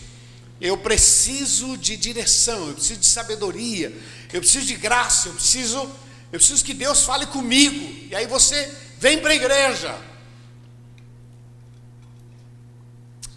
Eu 0.62 0.78
preciso 0.78 1.76
de 1.76 1.98
direção, 1.98 2.67
eu 2.67 2.74
preciso 2.76 3.00
de 3.00 3.08
sabedoria, 3.08 3.91
eu 4.32 4.39
preciso 4.39 4.65
de 4.67 4.76
graça, 4.76 5.28
eu 5.28 5.34
preciso, 5.34 5.89
eu 6.32 6.39
preciso 6.39 6.63
que 6.63 6.74
Deus 6.74 7.04
fale 7.04 7.26
comigo. 7.26 8.08
E 8.10 8.15
aí 8.15 8.26
você 8.26 8.74
vem 8.98 9.20
para 9.20 9.32
a 9.32 9.36
igreja. 9.36 9.98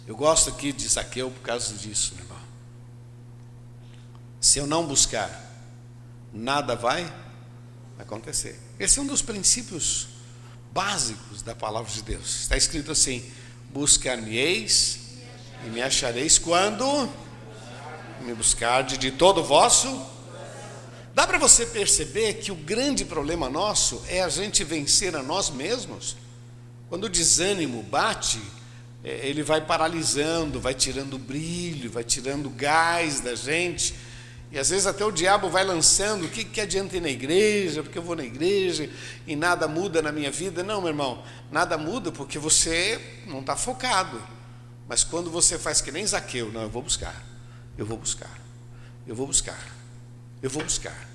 Eu 0.07 0.15
gosto 0.15 0.49
aqui 0.49 0.71
de 0.71 0.87
Zaqueu 0.87 1.29
por 1.29 1.41
causa 1.41 1.73
disso, 1.75 2.13
meu 2.15 2.23
irmão. 2.23 2.39
Se 4.39 4.59
eu 4.59 4.67
não 4.67 4.85
buscar, 4.85 5.41
nada 6.31 6.75
vai 6.75 7.11
acontecer. 7.97 8.59
Esse 8.79 8.99
é 8.99 9.01
um 9.01 9.07
dos 9.07 9.21
princípios 9.21 10.07
básicos 10.71 11.41
da 11.41 11.55
palavra 11.55 11.91
de 11.91 12.01
Deus. 12.01 12.41
Está 12.41 12.55
escrito 12.55 12.91
assim: 12.91 13.29
buscar-me-eis 13.73 14.99
e 15.65 15.69
me 15.69 15.81
achareis 15.81 16.37
quando 16.37 17.09
me 18.21 18.33
buscarde 18.33 18.97
de 18.97 19.11
todo 19.11 19.41
o 19.41 19.43
vosso 19.43 20.14
Dá 21.15 21.25
para 21.25 21.37
você 21.37 21.65
perceber 21.65 22.33
que 22.33 22.51
o 22.51 22.55
grande 22.55 23.05
problema 23.05 23.49
nosso 23.49 24.03
é 24.09 24.21
a 24.21 24.27
gente 24.27 24.65
vencer 24.65 25.15
a 25.15 25.23
nós 25.23 25.49
mesmos? 25.49 26.17
Quando 26.89 27.05
o 27.05 27.09
desânimo 27.09 27.81
bate, 27.83 28.41
é, 29.01 29.25
ele 29.25 29.41
vai 29.41 29.61
paralisando, 29.61 30.59
vai 30.59 30.73
tirando 30.73 31.17
brilho, 31.17 31.89
vai 31.89 32.03
tirando 32.03 32.49
gás 32.49 33.21
da 33.21 33.33
gente. 33.33 33.95
E 34.51 34.59
às 34.59 34.69
vezes 34.69 34.85
até 34.85 35.05
o 35.05 35.11
diabo 35.11 35.49
vai 35.49 35.63
lançando: 35.63 36.25
o 36.25 36.29
que, 36.29 36.43
que 36.43 36.59
adianta 36.59 36.97
ir 36.97 37.01
na 37.01 37.09
igreja? 37.09 37.81
Porque 37.81 37.97
eu 37.97 38.03
vou 38.03 38.17
na 38.17 38.25
igreja 38.25 38.89
e 39.25 39.37
nada 39.37 39.69
muda 39.69 40.01
na 40.01 40.11
minha 40.11 40.29
vida. 40.29 40.63
Não, 40.63 40.81
meu 40.81 40.89
irmão, 40.89 41.23
nada 41.49 41.77
muda 41.77 42.11
porque 42.11 42.37
você 42.37 43.23
não 43.25 43.39
está 43.39 43.55
focado. 43.55 44.21
Mas 44.85 45.05
quando 45.05 45.31
você 45.31 45.57
faz 45.57 45.79
que 45.79 45.93
nem 45.93 46.05
Zaqueu, 46.05 46.51
não, 46.51 46.63
eu 46.63 46.69
vou 46.69 46.81
buscar, 46.81 47.23
eu 47.77 47.85
vou 47.85 47.97
buscar, 47.97 48.37
eu 49.07 49.15
vou 49.15 49.25
buscar. 49.25 49.74
Eu 50.41 50.49
vou 50.49 50.63
buscar. 50.63 51.07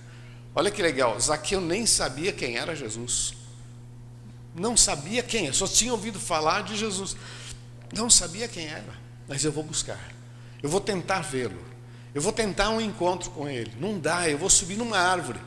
Olha 0.55 0.71
que 0.71 0.83
legal, 0.83 1.19
Zaqueu 1.21 1.61
nem 1.61 1.87
sabia 1.87 2.33
quem 2.33 2.57
era 2.57 2.75
Jesus. 2.75 3.35
Não 4.55 4.77
sabia 4.77 5.23
quem, 5.23 5.53
só 5.53 5.67
tinha 5.67 5.93
ouvido 5.93 6.19
falar 6.19 6.63
de 6.63 6.77
Jesus. 6.77 7.17
Não 7.93 8.11
sabia 8.11 8.49
quem 8.49 8.67
era, 8.67 8.95
mas 9.29 9.45
eu 9.45 9.53
vou 9.53 9.63
buscar. 9.63 10.13
Eu 10.63 10.69
vou 10.69 10.81
tentar 10.81 11.21
vê-lo. 11.21 11.59
Eu 12.13 12.21
vou 12.21 12.33
tentar 12.33 12.71
um 12.71 12.81
encontro 12.81 13.31
com 13.31 13.49
ele. 13.49 13.73
Não 13.79 13.99
dá, 13.99 14.29
eu 14.29 14.37
vou 14.37 14.51
subir 14.51 14.77
numa 14.77 14.99
árvore. 14.99 15.39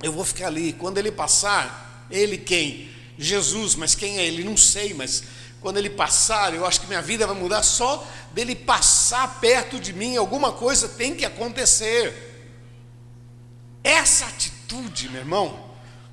Eu 0.00 0.12
vou 0.12 0.24
ficar 0.24 0.46
ali. 0.46 0.72
Quando 0.72 0.98
ele 0.98 1.10
passar, 1.10 2.06
ele 2.10 2.38
quem? 2.38 2.88
Jesus, 3.18 3.74
mas 3.74 3.96
quem 3.96 4.18
é 4.18 4.26
ele? 4.26 4.44
Não 4.44 4.56
sei, 4.56 4.94
mas 4.94 5.24
quando 5.60 5.78
ele 5.78 5.90
passar, 5.90 6.54
eu 6.54 6.64
acho 6.64 6.80
que 6.80 6.86
minha 6.86 7.02
vida 7.02 7.26
vai 7.26 7.34
mudar 7.34 7.64
só 7.64 8.06
dele 8.32 8.54
passar 8.54 9.40
perto 9.40 9.80
de 9.80 9.92
mim. 9.92 10.16
Alguma 10.16 10.52
coisa 10.52 10.88
tem 10.88 11.16
que 11.16 11.24
acontecer. 11.24 12.27
Essa 13.82 14.26
atitude, 14.26 15.08
meu 15.08 15.20
irmão, 15.20 15.68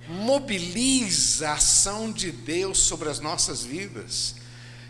mobiliza 0.08 1.49
a 1.49 1.54
ação 1.54 2.12
de 2.12 2.32
Deus 2.32 2.80
sobre 2.80 3.10
as 3.10 3.19
nossas 3.19 3.63
vidas. 3.63 4.36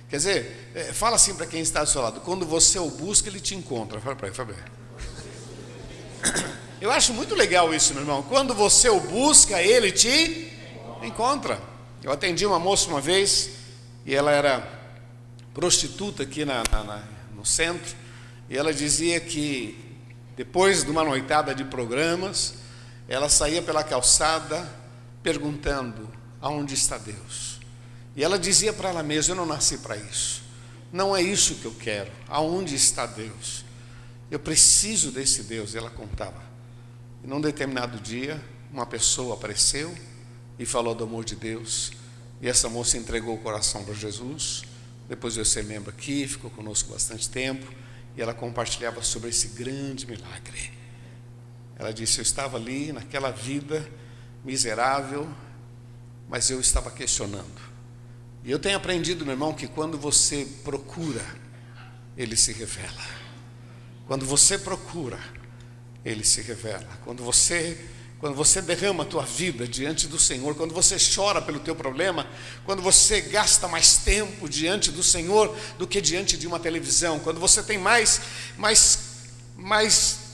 Quer 0.09 0.17
dizer, 0.17 0.71
é, 0.75 0.93
fala 0.93 1.15
assim 1.15 1.33
para 1.35 1.45
quem 1.45 1.61
está 1.61 1.83
do 1.83 1.89
seu 1.89 2.01
lado: 2.01 2.21
quando 2.21 2.45
você 2.45 2.77
o 2.77 2.89
busca, 2.89 3.29
ele 3.29 3.39
te 3.39 3.55
encontra. 3.55 3.99
Fala 3.99 4.15
para 4.15 4.27
ele, 4.27 4.35
Fábio. 4.35 4.55
Eu 6.81 6.91
acho 6.91 7.13
muito 7.13 7.33
legal 7.33 7.73
isso, 7.73 7.93
meu 7.93 8.03
irmão. 8.03 8.21
Quando 8.23 8.53
você 8.53 8.89
o 8.89 8.99
busca, 8.99 9.61
ele 9.61 9.91
te 9.91 10.51
encontra. 11.01 11.59
Eu 12.03 12.11
atendi 12.11 12.45
uma 12.45 12.59
moça 12.59 12.88
uma 12.89 13.01
vez 13.01 13.49
e 14.05 14.13
ela 14.13 14.31
era 14.31 14.75
prostituta 15.53 16.23
aqui 16.23 16.45
na, 16.45 16.61
na, 16.69 16.83
na, 16.83 17.03
no 17.33 17.45
centro 17.45 17.95
e 18.49 18.57
ela 18.57 18.73
dizia 18.73 19.19
que 19.19 19.95
depois 20.35 20.83
de 20.83 20.91
uma 20.91 21.03
noitada 21.03 21.55
de 21.55 21.63
programas, 21.63 22.55
ela 23.07 23.29
saía 23.29 23.61
pela 23.61 23.83
calçada 23.83 24.67
perguntando: 25.21 26.11
aonde 26.41 26.73
está 26.73 26.97
Deus? 26.97 27.59
E 28.15 28.23
ela 28.23 28.39
dizia 28.39 28.73
para 28.73 28.89
ela 28.89 29.03
mesma: 29.03 29.33
eu 29.33 29.35
não 29.35 29.45
nasci 29.45 29.77
para 29.79 29.97
isso. 29.97 30.43
Não 30.91 31.15
é 31.15 31.21
isso 31.21 31.55
que 31.55 31.65
eu 31.65 31.73
quero. 31.73 32.11
Aonde 32.27 32.75
está 32.75 33.05
Deus? 33.05 33.65
Eu 34.31 34.39
preciso 34.39 35.11
desse 35.11 35.43
Deus. 35.43 35.73
E 35.73 35.77
ela 35.77 35.89
contava. 35.89 36.41
E 37.23 37.27
num 37.27 37.41
determinado 37.41 37.99
dia, 37.99 38.41
uma 38.71 38.85
pessoa 38.85 39.35
apareceu 39.35 39.93
e 40.57 40.65
falou 40.65 40.95
do 40.95 41.03
amor 41.03 41.25
de 41.25 41.35
Deus. 41.35 41.91
E 42.41 42.47
essa 42.47 42.69
moça 42.69 42.97
entregou 42.97 43.35
o 43.35 43.39
coração 43.39 43.83
para 43.83 43.93
Jesus. 43.93 44.63
Depois 45.09 45.35
eu 45.35 45.45
ser 45.45 45.63
membro 45.65 45.89
aqui, 45.89 46.27
ficou 46.27 46.49
conosco 46.49 46.93
bastante 46.93 47.29
tempo. 47.29 47.65
E 48.15 48.21
ela 48.21 48.33
compartilhava 48.33 49.01
sobre 49.03 49.29
esse 49.29 49.49
grande 49.49 50.07
milagre. 50.07 50.71
Ela 51.77 51.93
disse: 51.93 52.19
Eu 52.19 52.23
estava 52.23 52.57
ali 52.57 52.91
naquela 52.91 53.31
vida 53.31 53.88
miserável, 54.43 55.27
mas 56.29 56.49
eu 56.49 56.59
estava 56.59 56.89
questionando. 56.91 57.61
E 58.43 58.51
eu 58.51 58.59
tenho 58.59 58.77
aprendido, 58.77 59.25
meu 59.25 59.33
irmão, 59.33 59.53
que 59.53 59.67
quando 59.67 59.97
você 59.97 60.47
procura, 60.63 61.25
ele 62.15 62.35
se 62.35 62.53
revela. 62.53 63.03
Quando 64.07 64.25
você 64.25 64.57
procura, 64.57 65.19
ele 66.03 66.23
se 66.23 66.41
revela. 66.41 66.88
Quando 67.03 67.23
você 67.23 67.89
quando 68.17 68.33
você 68.33 68.61
derrama 68.61 69.03
a 69.03 69.05
tua 69.05 69.23
vida 69.23 69.67
diante 69.67 70.07
do 70.07 70.17
Senhor, 70.17 70.55
quando 70.55 70.73
você 70.73 70.95
chora 71.13 71.41
pelo 71.41 71.59
teu 71.59 71.75
problema, 71.75 72.25
quando 72.63 72.81
você 72.81 73.21
gasta 73.21 73.67
mais 73.67 73.97
tempo 73.97 74.49
diante 74.49 74.89
do 74.89 75.03
Senhor 75.03 75.55
do 75.77 75.85
que 75.85 75.99
diante 75.99 76.38
de 76.38 76.47
uma 76.47 76.57
televisão, 76.57 77.19
quando 77.19 77.39
você 77.39 77.61
tem 77.61 77.77
mais 77.77 78.21
mais 78.57 78.99
mais 79.55 80.24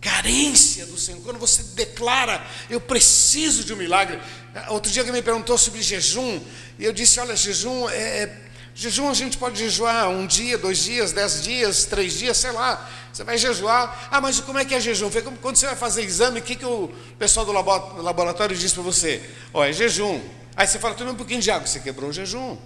carência 0.00 0.86
do 0.86 0.98
Senhor, 0.98 1.20
quando 1.22 1.38
você 1.38 1.62
declara, 1.74 2.44
eu 2.68 2.80
preciso 2.80 3.64
de 3.64 3.72
um 3.72 3.76
milagre. 3.76 4.20
Outro 4.68 4.90
dia 4.90 5.02
alguém 5.02 5.14
me 5.14 5.22
perguntou 5.22 5.58
sobre 5.58 5.82
jejum, 5.82 6.40
e 6.78 6.84
eu 6.84 6.92
disse: 6.92 7.20
olha, 7.20 7.36
jejum 7.36 7.88
é, 7.88 8.22
é 8.22 8.50
Jejum 8.80 9.10
a 9.10 9.14
gente 9.14 9.36
pode 9.36 9.58
jejuar 9.58 10.08
um 10.08 10.26
dia, 10.26 10.56
dois 10.56 10.78
dias, 10.78 11.12
dez 11.12 11.42
dias, 11.42 11.84
três 11.84 12.14
dias, 12.14 12.36
sei 12.38 12.52
lá. 12.52 12.88
Você 13.12 13.24
vai 13.24 13.36
jejuar. 13.36 14.08
Ah, 14.10 14.22
mas 14.22 14.40
como 14.40 14.58
é 14.58 14.64
que 14.64 14.74
é 14.74 14.80
jejum? 14.80 15.10
Quando 15.42 15.56
você 15.56 15.66
vai 15.66 15.76
fazer 15.76 16.02
exame, 16.02 16.40
o 16.40 16.42
que, 16.42 16.56
que 16.56 16.64
o 16.64 16.88
pessoal 17.18 17.44
do 17.44 17.52
laboratório 17.52 18.56
diz 18.56 18.72
para 18.72 18.82
você? 18.82 19.22
Ó, 19.52 19.62
é 19.64 19.70
jejum. 19.70 20.20
Aí 20.56 20.66
você 20.66 20.78
fala, 20.78 20.94
toma 20.94 21.10
um 21.10 21.14
pouquinho 21.14 21.40
de 21.40 21.50
água. 21.50 21.66
Você 21.66 21.80
quebrou 21.80 22.10
o 22.10 22.12
jejum. 22.12 22.56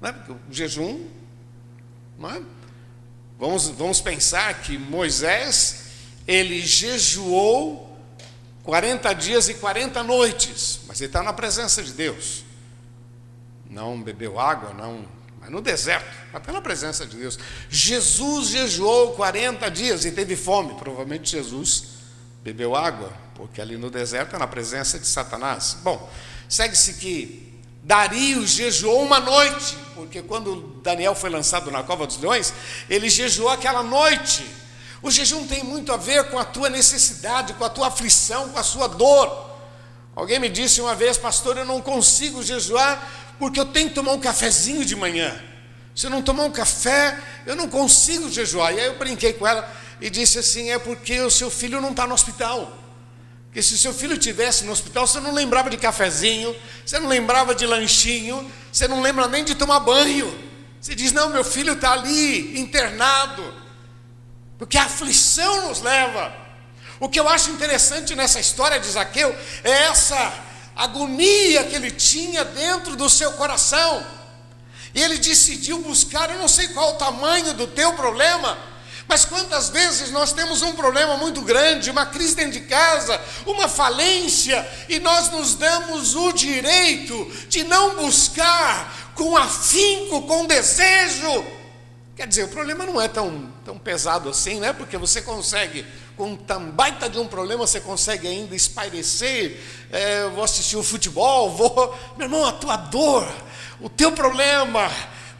Não 0.00 0.08
é? 0.10 0.12
Porque 0.12 0.32
o 0.32 0.38
jejum. 0.50 1.06
Não 2.18 2.30
é? 2.30 2.42
Vamos, 3.38 3.68
vamos 3.68 4.00
pensar 4.00 4.52
que 4.60 4.76
Moisés, 4.76 5.81
ele 6.26 6.60
jejuou 6.60 7.92
40 8.62 9.12
dias 9.14 9.48
e 9.48 9.54
40 9.54 10.02
noites, 10.02 10.80
mas 10.86 11.00
ele 11.00 11.08
está 11.08 11.22
na 11.22 11.32
presença 11.32 11.82
de 11.82 11.92
Deus. 11.92 12.44
Não 13.68 14.00
bebeu 14.00 14.38
água, 14.38 14.72
não, 14.74 15.04
mas 15.40 15.50
no 15.50 15.60
deserto, 15.60 16.08
até 16.32 16.52
na 16.52 16.60
presença 16.60 17.04
de 17.04 17.16
Deus. 17.16 17.38
Jesus 17.68 18.48
jejuou 18.48 19.12
40 19.12 19.68
dias 19.70 20.04
e 20.04 20.12
teve 20.12 20.36
fome. 20.36 20.74
Provavelmente 20.74 21.30
Jesus 21.30 21.84
bebeu 22.44 22.76
água, 22.76 23.12
porque 23.34 23.60
ali 23.60 23.76
no 23.76 23.90
deserto 23.90 24.36
é 24.36 24.38
na 24.38 24.46
presença 24.46 24.98
de 24.98 25.06
Satanás. 25.06 25.78
Bom, 25.82 26.08
segue-se 26.48 26.94
que 26.94 27.52
Dario 27.82 28.46
jejuou 28.46 29.02
uma 29.02 29.18
noite, 29.18 29.76
porque 29.96 30.22
quando 30.22 30.80
Daniel 30.82 31.14
foi 31.14 31.30
lançado 31.30 31.70
na 31.70 31.82
cova 31.82 32.06
dos 32.06 32.18
leões, 32.18 32.54
ele 32.88 33.10
jejuou 33.10 33.48
aquela 33.48 33.82
noite. 33.82 34.61
O 35.02 35.10
jejum 35.10 35.46
tem 35.46 35.64
muito 35.64 35.92
a 35.92 35.96
ver 35.96 36.30
com 36.30 36.38
a 36.38 36.44
tua 36.44 36.68
necessidade, 36.68 37.54
com 37.54 37.64
a 37.64 37.68
tua 37.68 37.88
aflição, 37.88 38.50
com 38.50 38.58
a 38.58 38.62
sua 38.62 38.86
dor. 38.86 39.50
Alguém 40.14 40.38
me 40.38 40.48
disse 40.48 40.80
uma 40.80 40.94
vez, 40.94 41.18
pastor, 41.18 41.56
eu 41.56 41.64
não 41.64 41.80
consigo 41.80 42.42
jejuar 42.42 43.34
porque 43.38 43.58
eu 43.58 43.66
tenho 43.66 43.88
que 43.88 43.94
tomar 43.96 44.12
um 44.12 44.20
cafezinho 44.20 44.84
de 44.84 44.94
manhã. 44.94 45.34
Se 45.94 46.06
eu 46.06 46.10
não 46.10 46.22
tomar 46.22 46.44
um 46.44 46.50
café, 46.50 47.18
eu 47.44 47.56
não 47.56 47.68
consigo 47.68 48.30
jejuar. 48.30 48.72
E 48.72 48.80
aí 48.80 48.86
eu 48.86 48.96
brinquei 48.96 49.32
com 49.32 49.46
ela 49.46 49.68
e 50.00 50.08
disse 50.08 50.38
assim: 50.38 50.70
é 50.70 50.78
porque 50.78 51.20
o 51.20 51.30
seu 51.30 51.50
filho 51.50 51.80
não 51.80 51.90
está 51.90 52.06
no 52.06 52.14
hospital. 52.14 52.78
Porque 53.46 53.60
se 53.60 53.74
o 53.74 53.78
seu 53.78 53.92
filho 53.92 54.14
estivesse 54.14 54.64
no 54.64 54.72
hospital, 54.72 55.06
você 55.06 55.20
não 55.20 55.32
lembrava 55.34 55.68
de 55.68 55.76
cafezinho, 55.76 56.54
você 56.86 56.98
não 56.98 57.08
lembrava 57.08 57.54
de 57.54 57.66
lanchinho, 57.66 58.50
você 58.72 58.88
não 58.88 59.02
lembra 59.02 59.28
nem 59.28 59.44
de 59.44 59.54
tomar 59.54 59.80
banho. 59.80 60.32
Você 60.80 60.94
diz: 60.94 61.12
não, 61.12 61.28
meu 61.28 61.44
filho 61.44 61.72
está 61.74 61.92
ali, 61.92 62.58
internado. 62.60 63.61
Porque 64.62 64.78
a 64.78 64.84
aflição 64.84 65.66
nos 65.66 65.80
leva. 65.80 66.32
O 67.00 67.08
que 67.08 67.18
eu 67.18 67.28
acho 67.28 67.50
interessante 67.50 68.14
nessa 68.14 68.38
história 68.38 68.78
de 68.78 68.86
Zaqueu 68.86 69.36
é 69.64 69.70
essa 69.86 70.32
agonia 70.76 71.64
que 71.64 71.74
ele 71.74 71.90
tinha 71.90 72.44
dentro 72.44 72.94
do 72.94 73.10
seu 73.10 73.32
coração. 73.32 74.06
E 74.94 75.02
ele 75.02 75.18
decidiu 75.18 75.80
buscar, 75.80 76.30
eu 76.30 76.38
não 76.38 76.46
sei 76.46 76.68
qual 76.68 76.90
o 76.90 76.96
tamanho 76.96 77.54
do 77.54 77.66
teu 77.66 77.94
problema, 77.94 78.56
mas 79.08 79.24
quantas 79.24 79.68
vezes 79.68 80.12
nós 80.12 80.32
temos 80.32 80.62
um 80.62 80.74
problema 80.74 81.16
muito 81.16 81.42
grande, 81.42 81.90
uma 81.90 82.06
crise 82.06 82.36
dentro 82.36 82.52
de 82.52 82.60
casa, 82.60 83.20
uma 83.44 83.68
falência, 83.68 84.64
e 84.88 85.00
nós 85.00 85.28
nos 85.32 85.56
damos 85.56 86.14
o 86.14 86.30
direito 86.30 87.28
de 87.48 87.64
não 87.64 87.96
buscar 87.96 89.12
com 89.16 89.36
afinco, 89.36 90.22
com 90.22 90.46
desejo, 90.46 91.61
Quer 92.22 92.28
dizer, 92.28 92.44
o 92.44 92.48
problema 92.50 92.86
não 92.86 93.00
é 93.00 93.08
tão, 93.08 93.52
tão 93.64 93.76
pesado 93.76 94.28
assim, 94.28 94.60
né? 94.60 94.72
Porque 94.72 94.96
você 94.96 95.20
consegue, 95.20 95.84
com 96.16 96.38
um 96.38 96.70
baita 96.70 97.10
de 97.10 97.18
um 97.18 97.26
problema, 97.26 97.66
você 97.66 97.80
consegue 97.80 98.28
ainda 98.28 98.54
espairecer. 98.54 99.58
É, 99.90 100.28
vou 100.28 100.44
assistir 100.44 100.76
o 100.76 100.84
futebol, 100.84 101.50
vou. 101.50 101.98
Meu 102.16 102.26
irmão, 102.26 102.44
a 102.44 102.52
tua 102.52 102.76
dor, 102.76 103.28
o 103.80 103.88
teu 103.88 104.12
problema 104.12 104.88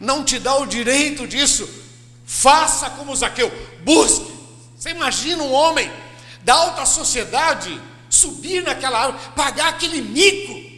não 0.01 0.25
te 0.25 0.41
dá 0.41 0.57
o 0.57 0.67
direito 0.67 1.25
disso. 1.25 1.69
Faça 2.27 2.91
como 2.91 3.15
Zaqueu, 3.15 3.53
busque. 3.85 4.33
Você 4.77 4.91
imagina 4.91 5.41
um 5.45 5.53
homem 5.53 5.89
da 6.43 6.55
alta 6.55 6.85
sociedade 6.85 7.81
subir 8.11 8.61
naquela 8.65 9.05
árvore, 9.05 9.23
pagar 9.37 9.69
aquele 9.69 10.03
mico 10.03 10.72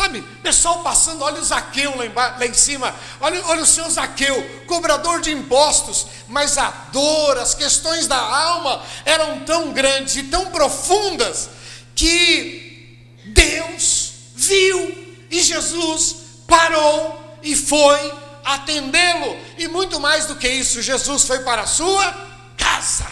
Sabe, 0.00 0.22
pessoal 0.42 0.82
passando, 0.82 1.22
olha 1.22 1.38
o 1.38 1.44
Zaqueu 1.44 1.94
lá, 1.94 2.06
embaixo, 2.06 2.40
lá 2.40 2.46
em 2.46 2.54
cima, 2.54 2.94
olha, 3.20 3.44
olha 3.44 3.60
o 3.60 3.66
seu 3.66 3.88
Zaqueu, 3.90 4.64
cobrador 4.66 5.20
de 5.20 5.30
impostos, 5.30 6.06
mas 6.26 6.56
a 6.56 6.70
dor, 6.90 7.36
as 7.36 7.54
questões 7.54 8.06
da 8.06 8.16
alma 8.16 8.82
eram 9.04 9.40
tão 9.40 9.74
grandes 9.74 10.16
e 10.16 10.22
tão 10.22 10.46
profundas 10.46 11.50
que 11.94 12.98
Deus 13.26 14.12
viu 14.34 15.26
e 15.30 15.42
Jesus 15.42 16.16
parou 16.48 17.36
e 17.42 17.54
foi 17.54 18.14
atendê-lo. 18.42 19.36
E 19.58 19.68
muito 19.68 20.00
mais 20.00 20.24
do 20.24 20.36
que 20.36 20.48
isso, 20.48 20.80
Jesus 20.80 21.24
foi 21.24 21.40
para 21.40 21.60
a 21.60 21.66
sua 21.66 22.10
casa. 22.56 23.06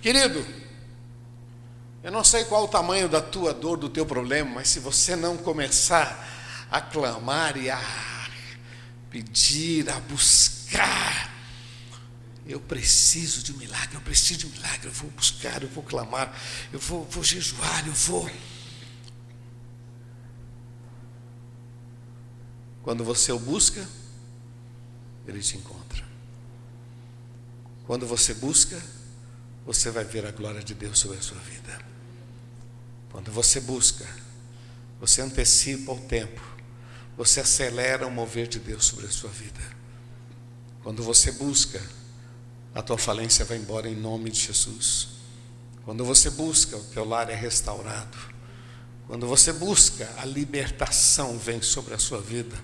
Querido, 0.00 0.46
eu 2.06 2.12
não 2.12 2.22
sei 2.22 2.44
qual 2.44 2.62
o 2.62 2.68
tamanho 2.68 3.08
da 3.08 3.20
tua 3.20 3.52
dor, 3.52 3.76
do 3.76 3.88
teu 3.88 4.06
problema, 4.06 4.48
mas 4.48 4.68
se 4.68 4.78
você 4.78 5.16
não 5.16 5.36
começar 5.36 6.24
a 6.70 6.80
clamar 6.80 7.56
e 7.56 7.68
a 7.68 7.80
pedir, 9.10 9.90
a 9.90 9.98
buscar, 9.98 11.34
eu 12.46 12.60
preciso 12.60 13.42
de 13.42 13.52
um 13.52 13.56
milagre, 13.56 13.96
eu 13.96 14.00
preciso 14.02 14.38
de 14.38 14.46
um 14.46 14.50
milagre, 14.50 14.86
eu 14.86 14.92
vou 14.92 15.10
buscar, 15.10 15.60
eu 15.64 15.68
vou 15.68 15.82
clamar, 15.82 16.32
eu 16.72 16.78
vou, 16.78 17.04
vou 17.06 17.24
jejuar, 17.24 17.84
eu 17.88 17.92
vou. 17.92 18.30
Quando 22.84 23.02
você 23.02 23.32
o 23.32 23.38
busca, 23.40 23.84
ele 25.26 25.40
te 25.40 25.56
encontra. 25.56 26.04
Quando 27.84 28.06
você 28.06 28.32
busca, 28.32 28.80
você 29.66 29.90
vai 29.90 30.04
ver 30.04 30.24
a 30.24 30.30
glória 30.30 30.62
de 30.62 30.72
Deus 30.72 31.00
sobre 31.00 31.18
a 31.18 31.22
sua 31.22 31.38
vida. 31.38 31.95
Quando 33.16 33.32
você 33.32 33.60
busca, 33.60 34.06
você 35.00 35.22
antecipa 35.22 35.90
o 35.90 35.98
tempo, 35.98 36.42
você 37.16 37.40
acelera 37.40 38.06
o 38.06 38.10
mover 38.10 38.46
de 38.46 38.58
Deus 38.58 38.84
sobre 38.84 39.06
a 39.06 39.10
sua 39.10 39.30
vida. 39.30 39.58
Quando 40.82 41.02
você 41.02 41.32
busca, 41.32 41.82
a 42.74 42.82
tua 42.82 42.98
falência 42.98 43.42
vai 43.42 43.56
embora 43.56 43.88
em 43.88 43.96
nome 43.96 44.28
de 44.28 44.40
Jesus. 44.40 45.08
Quando 45.82 46.04
você 46.04 46.28
busca, 46.28 46.76
o 46.76 46.84
teu 46.84 47.06
lar 47.06 47.30
é 47.30 47.34
restaurado. 47.34 48.18
Quando 49.06 49.26
você 49.26 49.50
busca, 49.50 50.12
a 50.18 50.26
libertação 50.26 51.38
vem 51.38 51.62
sobre 51.62 51.94
a 51.94 51.98
sua 51.98 52.20
vida. 52.20 52.54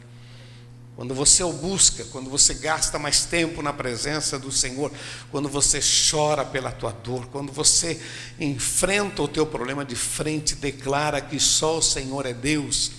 Quando 0.95 1.15
você 1.15 1.43
o 1.43 1.53
busca, 1.53 2.05
quando 2.05 2.29
você 2.29 2.53
gasta 2.55 2.99
mais 2.99 3.25
tempo 3.25 3.63
na 3.63 3.73
presença 3.73 4.39
do 4.39 4.53
Senhor, 4.53 4.93
quando 5.31 5.49
você 5.49 5.81
chora 6.11 6.45
pela 6.45 6.71
tua 6.71 6.93
dor, 6.93 7.27
quando 7.29 7.51
você 7.51 8.01
enfrenta 8.39 9.23
o 9.23 9.29
teu 9.29 9.47
problema 9.47 9.85
de 9.85 9.97
frente, 9.97 10.55
declara 10.55 11.21
que 11.21 11.41
só 11.41 11.79
o 11.79 11.83
Senhor 11.83 12.27
é 12.27 12.35
Deus, 12.35 12.93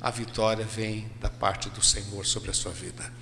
a 0.00 0.10
vitória 0.10 0.64
vem 0.64 1.10
da 1.20 1.28
parte 1.28 1.70
do 1.70 1.84
Senhor 1.84 2.26
sobre 2.26 2.50
a 2.50 2.54
sua 2.54 2.72
vida. 2.72 3.12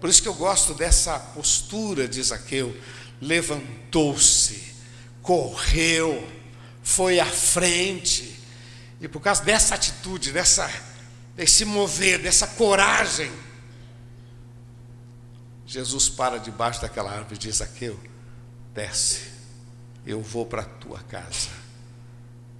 Por 0.00 0.08
isso 0.08 0.22
que 0.22 0.28
eu 0.28 0.34
gosto 0.34 0.72
dessa 0.72 1.18
postura 1.18 2.08
de 2.08 2.22
Zaqueu, 2.22 2.74
levantou-se, 3.20 4.74
correu, 5.20 6.26
foi 6.82 7.20
à 7.20 7.26
frente, 7.26 8.38
e 9.00 9.06
por 9.06 9.20
causa 9.20 9.42
dessa 9.42 9.74
atitude, 9.74 10.32
dessa 10.32 10.70
desse 11.38 11.64
mover, 11.64 12.20
dessa 12.20 12.48
coragem. 12.48 13.30
Jesus 15.64 16.08
para 16.08 16.36
debaixo 16.38 16.82
daquela 16.82 17.12
árvore 17.12 17.36
e 17.36 17.38
diz: 17.38 17.62
Aqueu, 17.62 17.98
desce, 18.74 19.30
eu 20.04 20.20
vou 20.20 20.44
para 20.44 20.62
a 20.62 20.64
tua 20.64 20.98
casa. 20.98 21.50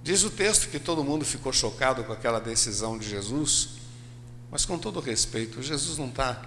Diz 0.01 0.23
o 0.23 0.29
texto 0.29 0.69
que 0.69 0.79
todo 0.79 1.03
mundo 1.03 1.25
ficou 1.25 1.51
chocado 1.51 2.05
com 2.05 2.13
aquela 2.13 2.39
decisão 2.39 2.97
de 2.97 3.09
Jesus, 3.09 3.71
mas 4.49 4.63
com 4.63 4.79
todo 4.79 5.01
respeito, 5.01 5.61
Jesus 5.61 5.97
não 5.97 6.07
está 6.07 6.41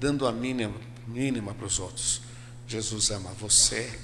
dando 0.00 0.26
a 0.26 0.32
mínima, 0.32 0.80
mínima 1.06 1.52
para 1.52 1.66
os 1.66 1.78
outros. 1.78 2.22
Jesus 2.66 3.10
ama 3.10 3.30
você, 3.32 4.00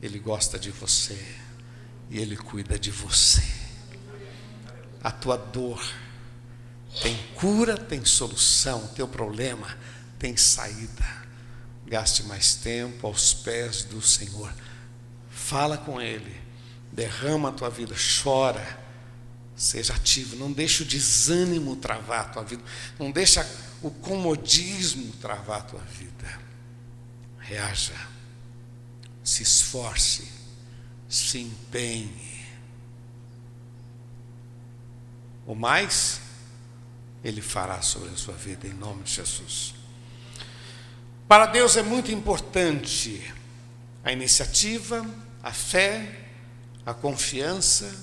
Ele 0.00 0.20
gosta 0.20 0.56
de 0.56 0.70
você 0.70 1.18
e 2.08 2.20
Ele 2.20 2.36
cuida 2.36 2.78
de 2.78 2.92
você. 2.92 3.42
A 5.02 5.10
tua 5.10 5.36
dor, 5.36 5.82
tem 7.00 7.16
cura, 7.34 7.76
tem 7.76 8.04
solução, 8.04 8.86
teu 8.88 9.08
problema 9.08 9.76
tem 10.18 10.36
saída. 10.36 11.22
Gaste 11.86 12.22
mais 12.24 12.54
tempo 12.54 13.06
aos 13.06 13.34
pés 13.34 13.84
do 13.84 14.00
Senhor. 14.00 14.52
Fala 15.30 15.76
com 15.76 16.00
Ele, 16.00 16.40
derrama 16.92 17.48
a 17.48 17.52
tua 17.52 17.68
vida, 17.68 17.94
chora, 18.22 18.78
seja 19.56 19.94
ativo, 19.94 20.36
não 20.36 20.52
deixe 20.52 20.82
o 20.82 20.86
desânimo 20.86 21.76
travar 21.76 22.20
a 22.20 22.28
tua 22.28 22.44
vida, 22.44 22.62
não 22.98 23.10
deixa 23.10 23.46
o 23.82 23.90
comodismo 23.90 25.12
travar 25.20 25.60
a 25.60 25.64
tua 25.64 25.80
vida. 25.80 26.40
Reaja, 27.38 27.96
se 29.24 29.42
esforce, 29.42 30.28
se 31.08 31.38
empenhe. 31.38 32.46
O 35.44 35.54
mais 35.54 36.20
Ele 37.24 37.40
fará 37.40 37.80
sobre 37.82 38.10
a 38.10 38.16
sua 38.16 38.34
vida, 38.34 38.66
em 38.66 38.74
nome 38.74 39.02
de 39.04 39.12
Jesus. 39.12 39.74
Para 41.28 41.46
Deus 41.46 41.76
é 41.76 41.82
muito 41.82 42.10
importante 42.10 43.32
a 44.04 44.12
iniciativa, 44.12 45.06
a 45.42 45.52
fé, 45.52 46.26
a 46.84 46.92
confiança, 46.92 47.94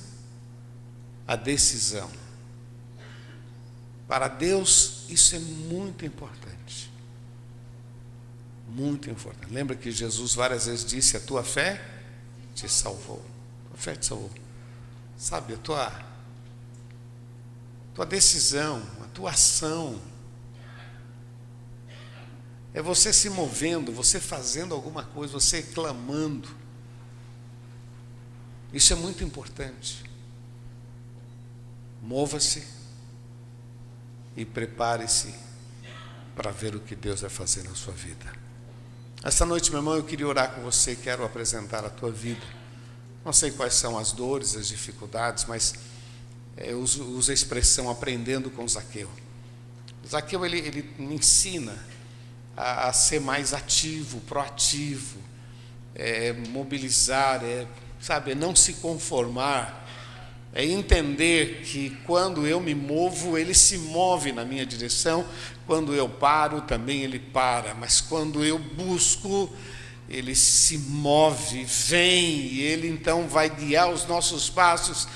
a 1.28 1.36
decisão. 1.36 2.10
Para 4.08 4.28
Deus 4.28 5.06
isso 5.10 5.36
é 5.36 5.40
muito 5.40 6.06
importante. 6.06 6.92
Muito 8.68 9.10
importante. 9.10 9.54
Lembra 9.54 9.76
que 9.76 9.92
Jesus 9.92 10.34
várias 10.34 10.66
vezes 10.66 10.86
disse: 10.86 11.18
A 11.18 11.20
tua 11.20 11.44
fé 11.44 11.80
te 12.56 12.68
salvou. 12.68 13.24
A 13.66 13.70
tua 13.70 13.78
fé 13.78 13.96
te 13.96 14.06
salvou. 14.06 14.32
Sabe, 15.18 15.54
a 15.54 15.58
tua, 15.58 15.92
tua 18.00 18.06
decisão, 18.06 18.82
a 19.04 19.08
tua 19.08 19.32
ação, 19.32 20.00
é 22.74 22.82
você 22.82 23.12
se 23.12 23.30
movendo, 23.30 23.92
você 23.92 24.22
fazendo 24.22 24.74
alguma 24.74 25.04
coisa, 25.04 25.34
você 25.34 25.62
clamando. 25.62 26.48
Isso 28.72 28.94
é 28.94 28.96
muito 28.96 29.22
importante. 29.22 30.02
Mova-se 32.02 32.66
e 34.38 34.46
prepare-se 34.46 35.36
para 36.38 36.52
ver 36.52 36.76
o 36.76 36.80
que 36.80 36.96
Deus 36.96 37.20
vai 37.20 37.30
fazer 37.30 37.64
na 37.64 37.76
sua 37.76 37.94
vida. 37.94 38.32
Esta 39.22 39.46
noite, 39.46 39.72
meu 39.72 39.80
irmão, 39.82 39.96
eu 39.96 40.06
queria 40.06 40.26
orar 40.26 40.54
com 40.54 40.62
você, 40.62 40.96
quero 40.96 41.26
apresentar 41.26 41.84
a 41.84 41.90
tua 41.90 42.14
vida. 42.14 42.48
Não 43.26 43.34
sei 43.34 43.52
quais 43.52 43.74
são 43.74 43.98
as 43.98 44.14
dores, 44.14 44.56
as 44.56 44.70
dificuldades, 44.70 45.44
mas 45.44 45.89
é, 46.60 46.74
eu 46.74 46.82
uso, 46.82 47.06
uso 47.06 47.32
a 47.32 47.34
expressão 47.34 47.90
aprendendo 47.90 48.50
com 48.52 48.68
Zaqueu. 48.68 49.10
Zaqueu, 50.06 50.46
ele, 50.46 50.60
ele 50.60 50.90
me 51.00 51.16
ensina 51.16 51.74
a, 52.56 52.90
a 52.90 52.94
ser 52.94 53.22
mais 53.22 53.54
ativo, 53.54 54.20
proativo, 54.22 55.20
é, 55.96 56.34
mobilizar, 56.34 57.42
é, 57.46 57.66
sabe, 58.02 58.36
não 58.36 58.54
se 58.54 58.74
conformar, 58.74 59.88
é 60.54 60.66
entender 60.66 61.62
que 61.62 61.92
quando 62.06 62.46
eu 62.46 62.60
me 62.60 62.76
movo, 62.76 63.38
ele 63.38 63.54
se 63.54 63.78
move 63.78 64.34
na 64.34 64.44
minha 64.44 64.66
direção, 64.66 65.26
quando 65.66 65.94
eu 65.94 66.10
paro, 66.10 66.62
também 66.62 67.04
ele 67.04 67.20
para, 67.20 67.74
mas 67.74 68.02
quando 68.02 68.44
eu 68.44 68.60
busco, 68.60 69.50
ele 70.10 70.36
se 70.36 70.78
move, 70.78 71.64
vem, 71.64 72.48
e 72.48 72.62
ele 72.62 72.90
então 72.90 73.30
vai 73.30 73.50
guiar 73.50 73.90
os 73.90 74.06
nossos 74.08 74.50
passos. 74.50 75.08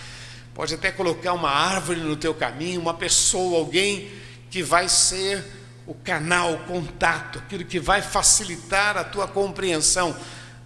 Pode 0.54 0.74
até 0.76 0.92
colocar 0.92 1.34
uma 1.34 1.50
árvore 1.50 2.00
no 2.00 2.16
teu 2.16 2.34
caminho, 2.34 2.80
uma 2.80 2.94
pessoa, 2.94 3.58
alguém 3.58 4.12
que 4.52 4.62
vai 4.62 4.88
ser 4.88 5.44
o 5.88 5.94
canal, 5.94 6.54
o 6.54 6.64
contato, 6.66 7.40
aquilo 7.40 7.66
que 7.66 7.80
vai 7.80 8.02
facilitar 8.02 8.96
a 8.96 9.04
tua 9.04 9.28
compreensão. 9.28 10.16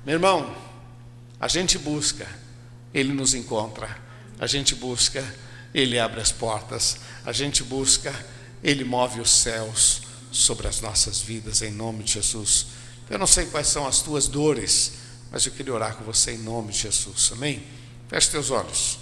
Meu 0.06 0.16
irmão, 0.16 0.56
a 1.40 1.48
gente 1.48 1.78
busca, 1.78 2.28
ele 2.94 3.14
nos 3.14 3.34
encontra. 3.34 3.98
A 4.40 4.46
gente 4.46 4.76
busca, 4.76 5.24
ele 5.74 5.98
abre 5.98 6.20
as 6.20 6.32
portas. 6.32 6.98
A 7.26 7.32
gente 7.32 7.64
busca, 7.64 8.14
ele 8.64 8.84
move 8.84 9.22
os 9.22 9.32
céus 9.32 10.02
sobre 10.32 10.68
as 10.68 10.82
nossas 10.82 11.22
vidas 11.22 11.62
em 11.62 11.72
nome 11.72 12.04
de 12.04 12.14
Jesus. 12.14 12.68
Eu 13.10 13.18
não 13.18 13.28
sei 13.28 13.46
quais 13.46 13.68
são 13.68 13.88
as 13.88 14.02
tuas 14.02 14.28
dores, 14.28 14.94
mas 15.32 15.46
eu 15.46 15.52
queria 15.54 15.74
orar 15.74 15.96
com 15.96 16.04
você 16.04 16.34
em 16.34 16.40
nome 16.40 16.72
de 16.72 16.80
Jesus. 16.80 17.32
Amém? 17.32 17.64
Feche 18.10 18.32
teus 18.32 18.52
olhos. 18.52 19.00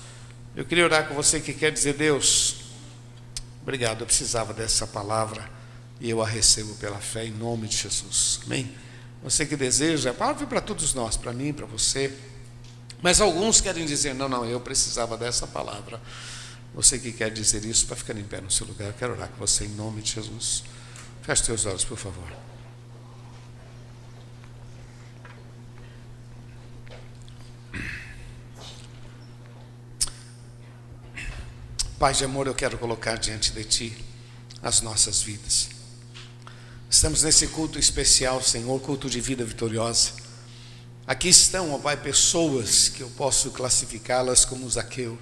Eu 0.56 0.64
queria 0.64 0.86
orar 0.86 1.08
com 1.08 1.14
você 1.14 1.42
que 1.42 1.54
quer 1.54 1.70
dizer, 1.70 1.96
Deus, 1.96 2.56
obrigado, 3.62 4.02
eu 4.02 4.06
precisava 4.06 4.54
dessa 4.54 4.88
palavra 4.88 5.50
e 6.00 6.10
eu 6.10 6.22
a 6.22 6.26
recebo 6.26 6.74
pela 6.76 6.98
fé 6.98 7.26
em 7.26 7.32
nome 7.32 7.68
de 7.68 7.76
Jesus. 7.76 8.40
Amém? 8.46 8.74
Você 9.22 9.46
que 9.46 9.58
deseja, 9.58 10.12
a 10.12 10.14
palavra 10.14 10.48
para 10.48 10.62
todos 10.62 10.94
nós, 10.94 11.18
para 11.18 11.34
mim, 11.34 11.52
para 11.52 11.66
você. 11.66 12.16
Mas 13.02 13.20
alguns 13.20 13.60
querem 13.60 13.86
dizer: 13.86 14.14
não, 14.14 14.30
não, 14.30 14.46
eu 14.46 14.62
precisava 14.62 15.18
dessa 15.18 15.46
palavra. 15.46 16.00
Você 16.74 17.00
que 17.00 17.12
quer 17.12 17.32
dizer 17.32 17.66
isso, 17.66 17.86
para 17.88 17.96
ficar 17.96 18.18
em 18.18 18.24
pé 18.24 18.40
no 18.40 18.52
seu 18.52 18.66
lugar, 18.66 18.88
eu 18.88 18.94
quero 18.94 19.14
orar 19.14 19.28
com 19.30 19.38
você 19.38 19.66
em 19.66 19.70
nome 19.70 20.02
de 20.02 20.14
Jesus. 20.14 20.64
Feche 21.22 21.44
teus 21.44 21.66
olhos, 21.66 21.84
por 21.84 21.98
favor. 21.98 22.45
Pai 31.98 32.14
de 32.14 32.26
amor, 32.26 32.46
eu 32.46 32.54
quero 32.54 32.78
colocar 32.78 33.16
diante 33.16 33.54
de 33.54 33.64
Ti 33.64 33.98
as 34.62 34.82
nossas 34.82 35.22
vidas. 35.22 35.70
Estamos 36.90 37.24
nesse 37.24 37.48
culto 37.48 37.80
especial, 37.80 38.44
Senhor, 38.44 38.78
culto 38.82 39.10
de 39.10 39.22
vida 39.22 39.46
vitoriosa. 39.46 40.12
Aqui 41.08 41.30
estão, 41.30 41.72
ó 41.72 41.78
Pai, 41.78 41.96
pessoas 41.96 42.90
que 42.90 43.00
eu 43.00 43.10
posso 43.12 43.50
classificá-las 43.52 44.44
como 44.44 44.70
Zaqueu. 44.70 45.18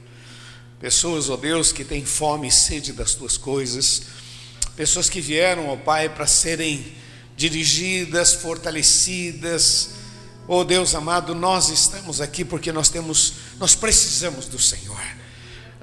Pessoas, 0.80 1.30
ó 1.30 1.38
Deus, 1.38 1.72
que 1.72 1.86
têm 1.86 2.04
fome 2.04 2.48
e 2.48 2.52
sede 2.52 2.92
das 2.92 3.14
tuas 3.14 3.38
coisas. 3.38 4.02
Pessoas 4.76 5.12
que 5.12 5.22
vieram, 5.22 5.70
ó 5.70 5.78
Pai, 5.78 6.10
para 6.10 6.26
serem 6.26 6.96
dirigidas, 7.38 8.34
fortalecidas. 8.34 9.90
Ó 10.48 10.64
Deus 10.64 10.96
amado, 10.96 11.36
nós 11.36 11.70
estamos 11.70 12.20
aqui 12.20 12.44
porque 12.44 12.72
nós 12.72 12.90
temos, 12.90 13.34
nós 13.60 13.76
precisamos 13.76 14.48
do 14.48 14.58
Senhor. 14.58 15.23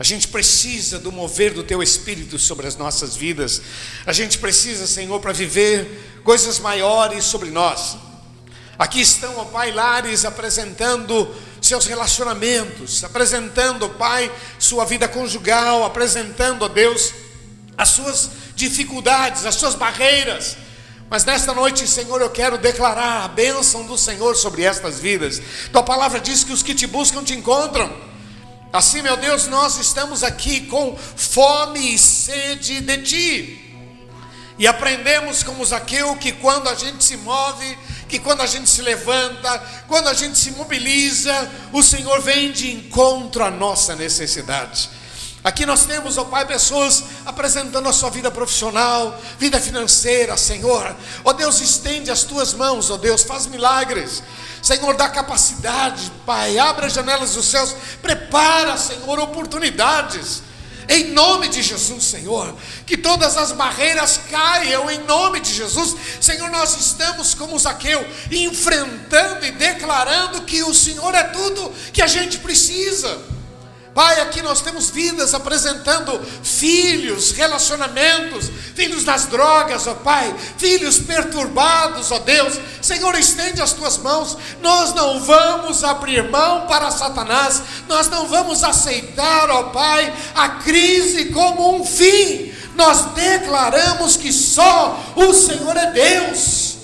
A 0.00 0.02
gente 0.02 0.28
precisa 0.28 0.98
do 0.98 1.12
mover 1.12 1.52
do 1.52 1.62
Teu 1.62 1.82
Espírito 1.82 2.38
sobre 2.38 2.66
as 2.66 2.74
nossas 2.74 3.14
vidas. 3.14 3.60
A 4.06 4.14
gente 4.14 4.38
precisa, 4.38 4.86
Senhor, 4.86 5.20
para 5.20 5.30
viver 5.30 6.22
coisas 6.24 6.58
maiores 6.58 7.22
sobre 7.24 7.50
nós. 7.50 7.98
Aqui 8.78 9.02
estão, 9.02 9.36
ó 9.36 9.44
Pai, 9.44 9.70
lares 9.72 10.24
apresentando 10.24 11.30
seus 11.60 11.84
relacionamentos, 11.84 13.04
apresentando, 13.04 13.84
ó 13.84 13.88
Pai, 13.90 14.32
sua 14.58 14.86
vida 14.86 15.06
conjugal, 15.06 15.84
apresentando, 15.84 16.62
ó 16.62 16.68
Deus, 16.68 17.12
as 17.76 17.90
suas 17.90 18.30
dificuldades, 18.54 19.44
as 19.44 19.56
suas 19.56 19.74
barreiras. 19.74 20.56
Mas 21.10 21.26
nesta 21.26 21.52
noite, 21.52 21.86
Senhor, 21.86 22.22
eu 22.22 22.30
quero 22.30 22.56
declarar 22.56 23.26
a 23.26 23.28
bênção 23.28 23.84
do 23.84 23.98
Senhor 23.98 24.34
sobre 24.34 24.62
estas 24.62 24.98
vidas. 24.98 25.42
Tua 25.70 25.82
palavra 25.82 26.18
diz 26.18 26.42
que 26.42 26.54
os 26.54 26.62
que 26.62 26.74
te 26.74 26.86
buscam 26.86 27.22
te 27.22 27.34
encontram. 27.34 28.10
Assim, 28.72 29.02
meu 29.02 29.16
Deus, 29.16 29.48
nós 29.48 29.78
estamos 29.78 30.22
aqui 30.22 30.61
com 30.66 30.96
fome 30.96 31.94
e 31.94 31.98
sede 31.98 32.80
de 32.80 32.98
Ti. 32.98 33.74
E 34.56 34.66
aprendemos 34.66 35.42
como 35.42 35.64
Zaqueu 35.64 36.14
que 36.16 36.30
quando 36.30 36.68
a 36.68 36.74
gente 36.74 37.02
se 37.02 37.16
move, 37.16 37.78
que 38.09 38.20
quando 38.20 38.42
a 38.42 38.46
gente 38.46 38.70
se 38.70 38.80
levanta, 38.80 39.59
quando 39.88 40.09
a 40.09 40.14
gente 40.14 40.38
se 40.38 40.52
mobiliza, 40.52 41.50
o 41.72 41.83
Senhor 41.83 42.20
vem 42.20 42.52
de 42.52 42.70
encontro 42.70 43.42
à 43.42 43.50
nossa 43.50 43.96
necessidade. 43.96 44.88
Aqui 45.42 45.64
nós 45.64 45.87
temos, 45.87 46.18
ó 46.18 46.24
Pai, 46.24 46.46
pessoas 46.46 47.03
apresentando 47.24 47.88
a 47.88 47.92
sua 47.92 48.11
vida 48.11 48.31
profissional, 48.31 49.18
vida 49.38 49.59
financeira, 49.59 50.37
Senhor. 50.37 50.94
Ó 51.24 51.33
Deus, 51.33 51.61
estende 51.61 52.11
as 52.11 52.24
tuas 52.24 52.53
mãos, 52.53 52.90
ó 52.90 52.98
Deus, 52.98 53.22
faz 53.22 53.46
milagres. 53.46 54.22
Senhor, 54.62 54.94
dá 54.94 55.09
capacidade, 55.09 56.12
Pai, 56.26 56.59
abre 56.59 56.87
as 56.87 56.92
janelas 56.92 57.33
dos 57.33 57.46
céus, 57.46 57.74
prepara, 58.03 58.76
Senhor, 58.76 59.18
oportunidades. 59.18 60.42
Em 60.87 61.12
nome 61.12 61.48
de 61.48 61.62
Jesus, 61.62 62.05
Senhor, 62.05 62.53
que 62.85 62.96
todas 62.96 63.37
as 63.37 63.53
barreiras 63.53 64.20
caiam 64.29 64.90
em 64.90 64.98
nome 65.05 65.40
de 65.40 65.55
Jesus. 65.55 65.94
Senhor, 66.20 66.50
nós 66.50 66.79
estamos 66.79 67.33
como 67.33 67.59
Zaqueu, 67.59 68.05
enfrentando 68.31 69.46
e 69.46 69.53
declarando 69.53 70.42
que 70.42 70.64
o 70.64 70.74
Senhor 70.74 71.14
é 71.14 71.22
tudo 71.22 71.72
que 71.92 72.03
a 72.03 72.09
gente 72.09 72.38
precisa. 72.38 73.30
Pai, 73.94 74.20
aqui 74.20 74.40
nós 74.40 74.61
temos 74.61 74.88
vidas 74.88 75.35
apresentando 75.35 76.20
filhos, 76.44 77.33
relacionamentos, 77.33 78.48
filhos 78.74 79.03
das 79.03 79.26
drogas, 79.26 79.87
ó 79.88 79.94
Pai, 79.94 80.33
filhos 80.57 80.98
perturbados, 80.98 82.12
ó 82.12 82.20
Deus. 82.20 82.59
Senhor, 82.81 83.14
estende 83.16 83.61
as 83.61 83.72
tuas 83.72 83.99
mãos. 83.99 84.36
Nós 84.62 84.95
não 84.95 85.18
vamos 85.20 85.82
abrir 85.82 86.22
mão 86.30 86.66
para 86.68 86.91
Satanás, 86.93 87.62
nós 87.88 88.09
não 88.09 88.28
vamos 88.28 88.62
aceitar, 88.62 89.51
ó 89.51 89.64
Pai, 89.64 90.14
a 90.36 90.49
crise 90.51 91.26
como 91.26 91.74
um 91.74 91.84
fim. 91.84 92.53
Nós 92.76 93.07
declaramos 93.14 94.16
que 94.16 94.32
só 94.32 94.99
o 95.16 95.34
Senhor 95.34 95.76
é 95.76 95.91
Deus. 95.91 96.76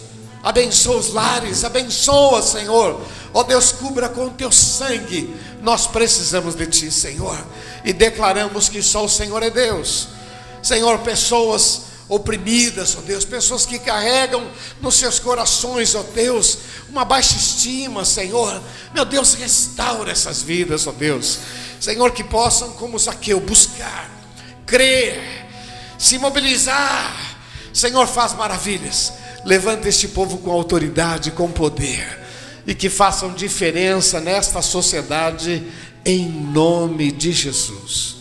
Abençoa 0.43 0.97
os 0.97 1.13
lares, 1.13 1.65
abençoa, 1.65 2.43
Senhor. 2.43 3.01
Ó 3.33 3.43
Deus, 3.43 3.73
cubra 3.73 4.09
com 4.09 4.27
o 4.27 4.31
teu 4.31 4.51
sangue 4.51 5.35
nós 5.67 5.85
precisamos 5.89 6.55
de 6.55 6.65
Ti, 6.69 6.93
Senhor, 6.93 7.37
e 7.85 7.93
declaramos 7.93 8.69
que 8.69 8.81
só 8.81 9.05
o 9.05 9.09
Senhor 9.09 9.43
é 9.43 9.51
Deus. 9.51 10.07
Senhor, 10.63 10.97
pessoas 11.01 11.87
oprimidas, 12.09 12.97
ó 12.97 13.01
Deus, 13.01 13.25
pessoas 13.25 13.67
que 13.67 13.81
carregam 13.81 14.49
nos 14.81 14.95
seus 14.95 15.19
corações, 15.19 15.97
ó 15.97 16.05
Deus, 16.15 16.59
uma 16.89 17.05
baixa 17.05 17.37
estima, 17.37 18.05
Senhor. 18.05 18.63
Meu 18.95 19.05
Deus, 19.05 19.35
restaura 19.35 20.13
essas 20.13 20.41
vidas, 20.41 20.87
ó 20.87 20.93
Deus. 20.93 21.41
Senhor, 21.81 22.13
que 22.13 22.23
possam, 22.23 22.71
como 22.75 22.97
Zaqueu, 22.97 23.41
buscar, 23.41 24.09
crer, 24.65 25.49
se 25.99 26.17
mobilizar. 26.17 27.39
Senhor, 27.75 28.07
faz 28.07 28.35
maravilhas. 28.35 29.15
Levanta 29.45 29.89
este 29.89 30.07
povo 30.07 30.39
com 30.39 30.53
autoridade, 30.53 31.33
com 31.33 31.51
poder, 31.51 32.25
e 32.67 32.75
que 32.75 32.91
façam 32.91 33.33
diferença 33.33 34.21
nesta 34.21 34.61
sociedade, 34.61 35.63
em 36.05 36.29
nome 36.29 37.13
de 37.13 37.33
Jesus. 37.33 38.17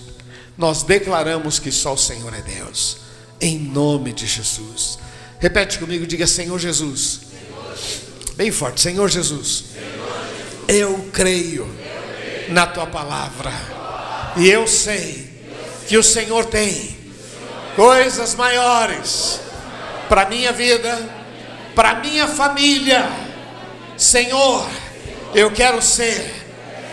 Nós 0.58 0.84
declaramos 0.84 1.60
que 1.60 1.72
só 1.72 1.94
o 1.94 1.98
Senhor 1.98 2.34
é 2.34 2.42
Deus, 2.42 2.98
em 3.42 3.58
nome 3.58 4.14
de 4.14 4.26
Jesus. 4.26 5.00
Repete 5.40 5.80
comigo, 5.80 6.06
diga 6.06 6.28
Senhor 6.28 6.60
Jesus. 6.60 7.22
Bem 8.36 8.52
forte, 8.52 8.82
Senhor 8.82 9.10
Jesus. 9.10 9.66
Eu 10.68 11.10
creio 11.12 11.68
na 12.50 12.68
tua 12.68 12.86
palavra. 12.86 13.52
E 14.38 14.50
eu 14.50 14.68
sei 14.68 15.30
que 15.88 15.98
o 15.98 16.04
Senhor 16.04 16.46
tem 16.46 16.96
coisas 17.76 18.36
maiores 18.36 19.40
para 20.08 20.30
minha 20.30 20.52
vida, 20.52 20.98
para 21.74 21.96
minha 21.96 22.28
família. 22.28 23.08
Senhor, 23.98 24.68
eu 25.34 25.52
quero 25.52 25.82
ser 25.82 26.46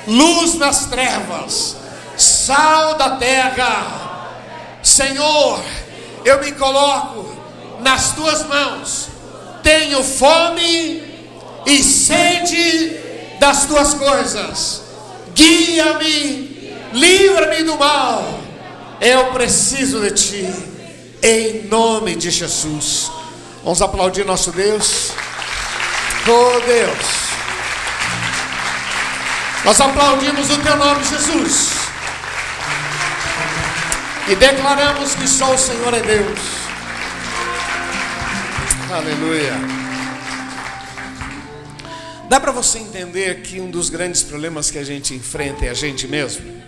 luz 0.07 0.55
nas 0.55 0.87
trevas, 0.87 1.77
sal 2.17 2.95
da 2.95 3.17
terra. 3.17 4.29
Senhor, 4.83 5.63
eu 6.25 6.41
me 6.41 6.53
coloco 6.53 7.37
nas 7.81 8.13
tuas 8.13 8.47
mãos. 8.47 9.09
Tenho 9.63 10.03
fome 10.03 11.03
e 11.67 11.83
sede 11.83 12.97
das 13.39 13.67
tuas 13.67 13.95
coisas. 13.95 14.83
Guia-me, 15.35 16.75
livra-me 16.93 17.63
do 17.65 17.77
mal. 17.77 18.41
Eu 19.01 19.33
preciso 19.33 20.01
de 20.01 20.11
ti, 20.13 20.55
em 21.23 21.65
nome 21.67 22.15
de 22.15 22.31
Jesus. 22.31 23.11
Vamos 23.65 23.83
aplaudir 23.83 24.25
nosso 24.25 24.53
Deus. 24.53 25.13
Oh 26.25 26.61
Deus, 26.61 27.07
nós 29.65 29.81
aplaudimos 29.81 30.51
o 30.51 30.59
teu 30.59 30.77
nome, 30.77 31.05
Jesus, 31.05 31.71
e 34.29 34.37
declaramos 34.37 35.17
que 35.17 35.27
só 35.27 35.53
o 35.53 35.59
Senhor 35.59 35.93
é 35.93 36.01
Deus. 36.01 36.39
Aleluia. 38.93 39.53
Dá 42.29 42.39
para 42.39 42.53
você 42.53 42.79
entender 42.79 43.43
que 43.43 43.61
um 43.61 43.69
dos 43.69 43.91
grandes 43.91 44.23
problemas 44.23 44.71
que 44.71 44.79
a 44.79 44.85
gente 44.85 45.15
enfrenta 45.15 45.65
é 45.65 45.71
a 45.71 45.75
gente 45.75 46.07
mesmo? 46.07 46.63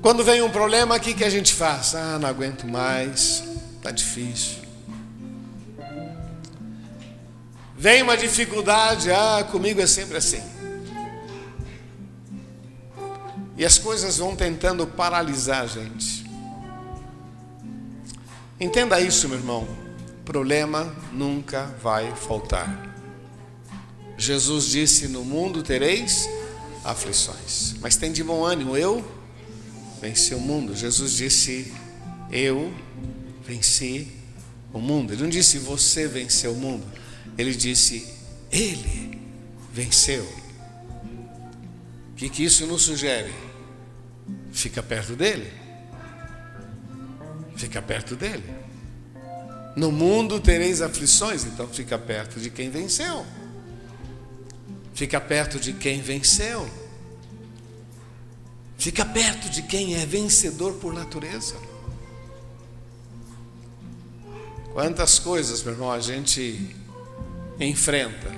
Quando 0.00 0.24
vem 0.24 0.40
um 0.40 0.50
problema, 0.50 0.96
o 0.96 1.00
que, 1.00 1.12
que 1.12 1.24
a 1.24 1.30
gente 1.30 1.52
faz? 1.52 1.94
Ah, 1.94 2.18
não 2.18 2.28
aguento 2.28 2.66
mais, 2.66 3.44
está 3.76 3.90
difícil. 3.90 4.61
Vem 7.82 8.00
uma 8.00 8.16
dificuldade, 8.16 9.10
ah, 9.10 9.42
comigo 9.50 9.80
é 9.80 9.88
sempre 9.88 10.16
assim. 10.16 10.40
E 13.56 13.64
as 13.64 13.76
coisas 13.76 14.18
vão 14.18 14.36
tentando 14.36 14.86
paralisar 14.86 15.62
a 15.62 15.66
gente. 15.66 16.24
Entenda 18.60 19.00
isso, 19.00 19.28
meu 19.28 19.36
irmão. 19.36 19.66
Problema 20.24 20.94
nunca 21.12 21.74
vai 21.82 22.14
faltar. 22.14 22.94
Jesus 24.16 24.66
disse: 24.66 25.08
No 25.08 25.24
mundo 25.24 25.60
tereis 25.60 26.28
aflições, 26.84 27.74
mas 27.80 27.96
tem 27.96 28.12
de 28.12 28.22
bom 28.22 28.44
ânimo, 28.44 28.76
eu 28.76 29.04
venci 30.00 30.36
o 30.36 30.38
mundo. 30.38 30.76
Jesus 30.76 31.14
disse: 31.14 31.74
Eu 32.30 32.72
venci 33.44 34.06
o 34.72 34.78
mundo. 34.78 35.12
Ele 35.12 35.22
não 35.24 35.28
disse 35.28 35.58
você 35.58 36.06
venceu 36.06 36.52
o 36.52 36.56
mundo, 36.56 36.86
ele 37.36 37.54
disse: 37.54 38.06
Ele 38.50 39.20
venceu. 39.72 40.24
O 42.12 42.14
que, 42.16 42.28
que 42.28 42.44
isso 42.44 42.66
nos 42.66 42.82
sugere? 42.82 43.32
Fica 44.52 44.82
perto 44.82 45.16
dele. 45.16 45.50
Fica 47.56 47.80
perto 47.80 48.14
dele. 48.14 48.44
No 49.74 49.90
mundo 49.90 50.38
tereis 50.38 50.82
aflições, 50.82 51.44
então 51.44 51.66
fica 51.66 51.98
perto 51.98 52.38
de 52.38 52.50
quem 52.50 52.70
venceu. 52.70 53.26
Fica 54.94 55.20
perto 55.20 55.58
de 55.58 55.72
quem 55.72 56.00
venceu. 56.02 56.68
Fica 58.76 59.04
perto 59.04 59.48
de 59.48 59.62
quem 59.62 59.94
é 59.94 60.04
vencedor 60.04 60.74
por 60.74 60.92
natureza. 60.92 61.56
Quantas 64.72 65.18
coisas, 65.18 65.62
meu 65.62 65.72
irmão, 65.74 65.90
a 65.90 66.00
gente 66.00 66.74
enfrenta. 67.64 68.30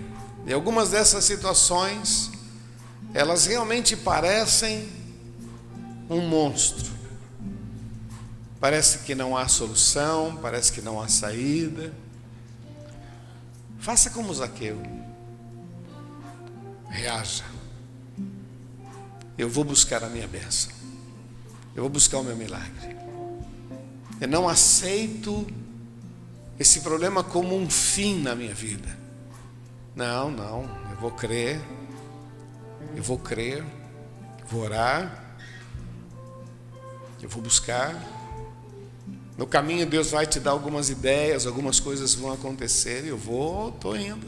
E 0.46 0.52
algumas 0.52 0.90
dessas 0.90 1.24
situações, 1.24 2.30
elas 3.12 3.46
realmente 3.46 3.96
parecem 3.96 4.88
um 6.08 6.20
monstro. 6.20 6.92
Parece 8.60 8.98
que 9.00 9.14
não 9.14 9.36
há 9.36 9.46
solução, 9.48 10.38
parece 10.40 10.72
que 10.72 10.80
não 10.80 11.00
há 11.00 11.08
saída. 11.08 11.92
Faça 13.78 14.10
como 14.10 14.32
Zaqueu 14.32 14.80
reaja. 16.88 17.44
Eu 19.36 19.50
vou 19.50 19.64
buscar 19.64 20.04
a 20.04 20.08
minha 20.08 20.28
bênção. 20.28 20.70
Eu 21.74 21.82
vou 21.82 21.90
buscar 21.90 22.18
o 22.18 22.24
meu 22.24 22.36
milagre. 22.36 22.96
Eu 24.20 24.28
não 24.28 24.48
aceito 24.48 25.46
esse 26.58 26.80
problema 26.80 27.24
como 27.24 27.56
um 27.56 27.68
fim 27.68 28.22
na 28.22 28.34
minha 28.34 28.54
vida. 28.54 29.03
Não, 29.94 30.30
não. 30.30 30.68
Eu 30.90 30.96
vou 30.96 31.10
crer. 31.10 31.60
Eu 32.96 33.02
vou 33.02 33.18
crer. 33.18 33.64
Vou 34.48 34.62
orar. 34.62 35.36
Eu 37.22 37.28
vou 37.28 37.42
buscar. 37.42 37.94
No 39.36 39.46
caminho 39.46 39.86
Deus 39.86 40.10
vai 40.10 40.26
te 40.26 40.38
dar 40.38 40.52
algumas 40.52 40.90
ideias, 40.90 41.44
algumas 41.46 41.80
coisas 41.80 42.14
vão 42.14 42.32
acontecer 42.32 43.04
eu 43.04 43.18
vou, 43.18 43.70
estou 43.70 43.96
indo. 43.96 44.26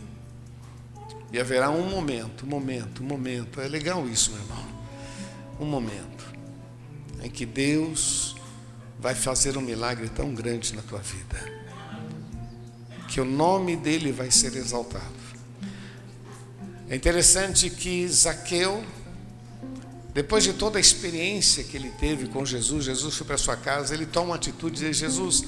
E 1.33 1.39
haverá 1.39 1.71
um 1.71 1.89
momento, 1.89 2.45
um 2.45 2.49
momento, 2.49 3.03
um 3.03 3.07
momento. 3.07 3.61
É 3.61 3.69
legal 3.69 4.09
isso, 4.09 4.33
meu 4.33 4.41
irmão. 4.41 4.67
Um 5.61 5.67
momento 5.67 6.27
em 7.23 7.31
que 7.31 7.47
Deus 7.47 8.37
vai 8.99 9.15
fazer 9.15 9.57
um 9.57 9.61
milagre 9.61 10.09
tão 10.09 10.35
grande 10.35 10.75
na 10.75 10.83
tua 10.83 11.01
vida, 11.01 11.37
que 13.09 13.21
o 13.21 13.25
nome 13.25 13.77
dele 13.77 14.13
vai 14.13 14.31
ser 14.31 14.55
exaltado. 14.57 15.26
É 16.89 16.95
interessante 16.95 17.69
que 17.69 18.07
Zaqueu, 18.07 18.85
depois 20.15 20.45
de 20.45 20.53
toda 20.53 20.79
a 20.79 20.81
experiência 20.81 21.65
que 21.65 21.77
ele 21.77 21.91
teve 21.91 22.29
com 22.29 22.47
Jesus, 22.47 22.85
Jesus 22.85 23.17
foi 23.17 23.27
para 23.27 23.37
sua 23.37 23.57
casa, 23.57 23.93
ele 23.93 24.07
toma 24.07 24.27
uma 24.27 24.37
atitude 24.37 24.85
e 24.85 24.89
diz: 24.89 24.99
Jesus, 24.99 25.43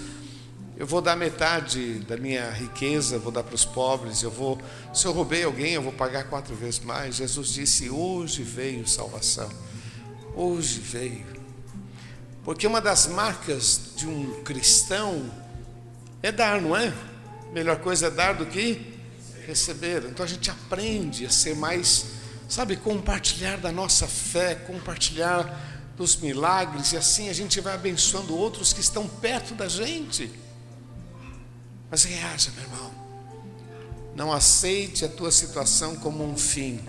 eu 0.77 0.85
vou 0.85 1.01
dar 1.01 1.15
metade 1.15 2.01
da 2.01 2.17
minha 2.17 2.51
riqueza, 2.51 3.21
vou 3.21 3.31
dar 3.31 3.45
para 3.45 3.55
os 3.55 3.65
pobres, 3.65 4.21
eu 4.21 4.33
vou, 4.33 4.61
se 4.93 5.07
eu 5.07 5.13
roubei 5.13 5.45
alguém, 5.45 5.75
eu 5.75 5.83
vou 5.83 5.93
pagar 5.93 6.25
quatro 6.25 6.57
vezes 6.57 6.81
mais. 6.81 7.15
Jesus 7.15 7.51
disse: 7.51 7.89
Hoje 7.89 8.43
veio 8.43 8.87
salvação. 8.89 9.49
Hoje 10.35 10.81
veio. 10.81 11.27
Porque 12.43 12.67
uma 12.67 12.81
das 12.81 13.07
marcas 13.07 13.93
de 13.97 14.09
um 14.09 14.43
cristão 14.43 15.31
é 16.21 16.33
dar, 16.33 16.61
não 16.61 16.77
é? 16.77 16.93
Melhor 17.53 17.79
coisa 17.79 18.09
é 18.09 18.11
dar 18.11 18.35
do 18.35 18.45
que 18.45 18.98
receber. 19.49 20.05
Então 20.05 20.25
a 20.25 20.29
gente 20.29 20.51
aprende 20.51 21.25
a 21.25 21.31
ser 21.31 21.57
mais, 21.57 22.05
sabe, 22.49 22.77
compartilhar 22.77 23.57
da 23.57 23.73
nossa 23.73 24.07
fé, 24.07 24.55
compartilhar 24.55 25.95
dos 25.97 26.17
milagres, 26.17 26.93
e 26.93 26.97
assim 26.97 27.29
a 27.29 27.33
gente 27.33 27.61
vai 27.61 27.75
abençoando 27.75 28.37
outros 28.37 28.73
que 28.73 28.81
estão 28.81 29.09
perto 29.09 29.55
da 29.55 29.67
gente. 29.67 30.31
Mas 31.91 32.05
reaja, 32.05 32.53
meu 32.55 32.63
irmão. 32.63 32.91
Não 34.15 34.33
aceite 34.33 35.05
a 35.05 35.09
tua 35.09 35.33
situação 35.33 35.97
como 35.97 36.25
um 36.25 36.37
fim. 36.37 36.81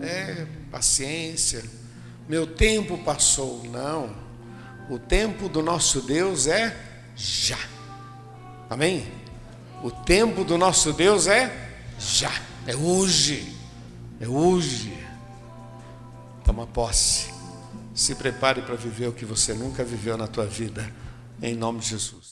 É, 0.00 0.46
paciência. 0.70 1.64
Meu 2.28 2.46
tempo 2.46 2.96
passou. 2.98 3.64
Não. 3.64 4.14
O 4.88 4.98
tempo 4.98 5.48
do 5.48 5.62
nosso 5.62 6.00
Deus 6.02 6.46
é 6.46 6.76
já. 7.16 7.58
Amém? 8.70 9.10
O 9.82 9.90
tempo 9.90 10.44
do 10.44 10.56
nosso 10.56 10.92
Deus 10.92 11.26
é 11.26 11.67
já. 11.98 12.32
É 12.66 12.74
hoje. 12.76 13.54
É 14.20 14.28
hoje. 14.28 14.96
Toma 16.44 16.66
posse. 16.66 17.32
Se 17.94 18.14
prepare 18.14 18.62
para 18.62 18.76
viver 18.76 19.08
o 19.08 19.12
que 19.12 19.24
você 19.24 19.52
nunca 19.54 19.84
viveu 19.84 20.16
na 20.16 20.26
tua 20.26 20.46
vida. 20.46 20.92
Em 21.42 21.54
nome 21.54 21.80
de 21.80 21.88
Jesus. 21.88 22.26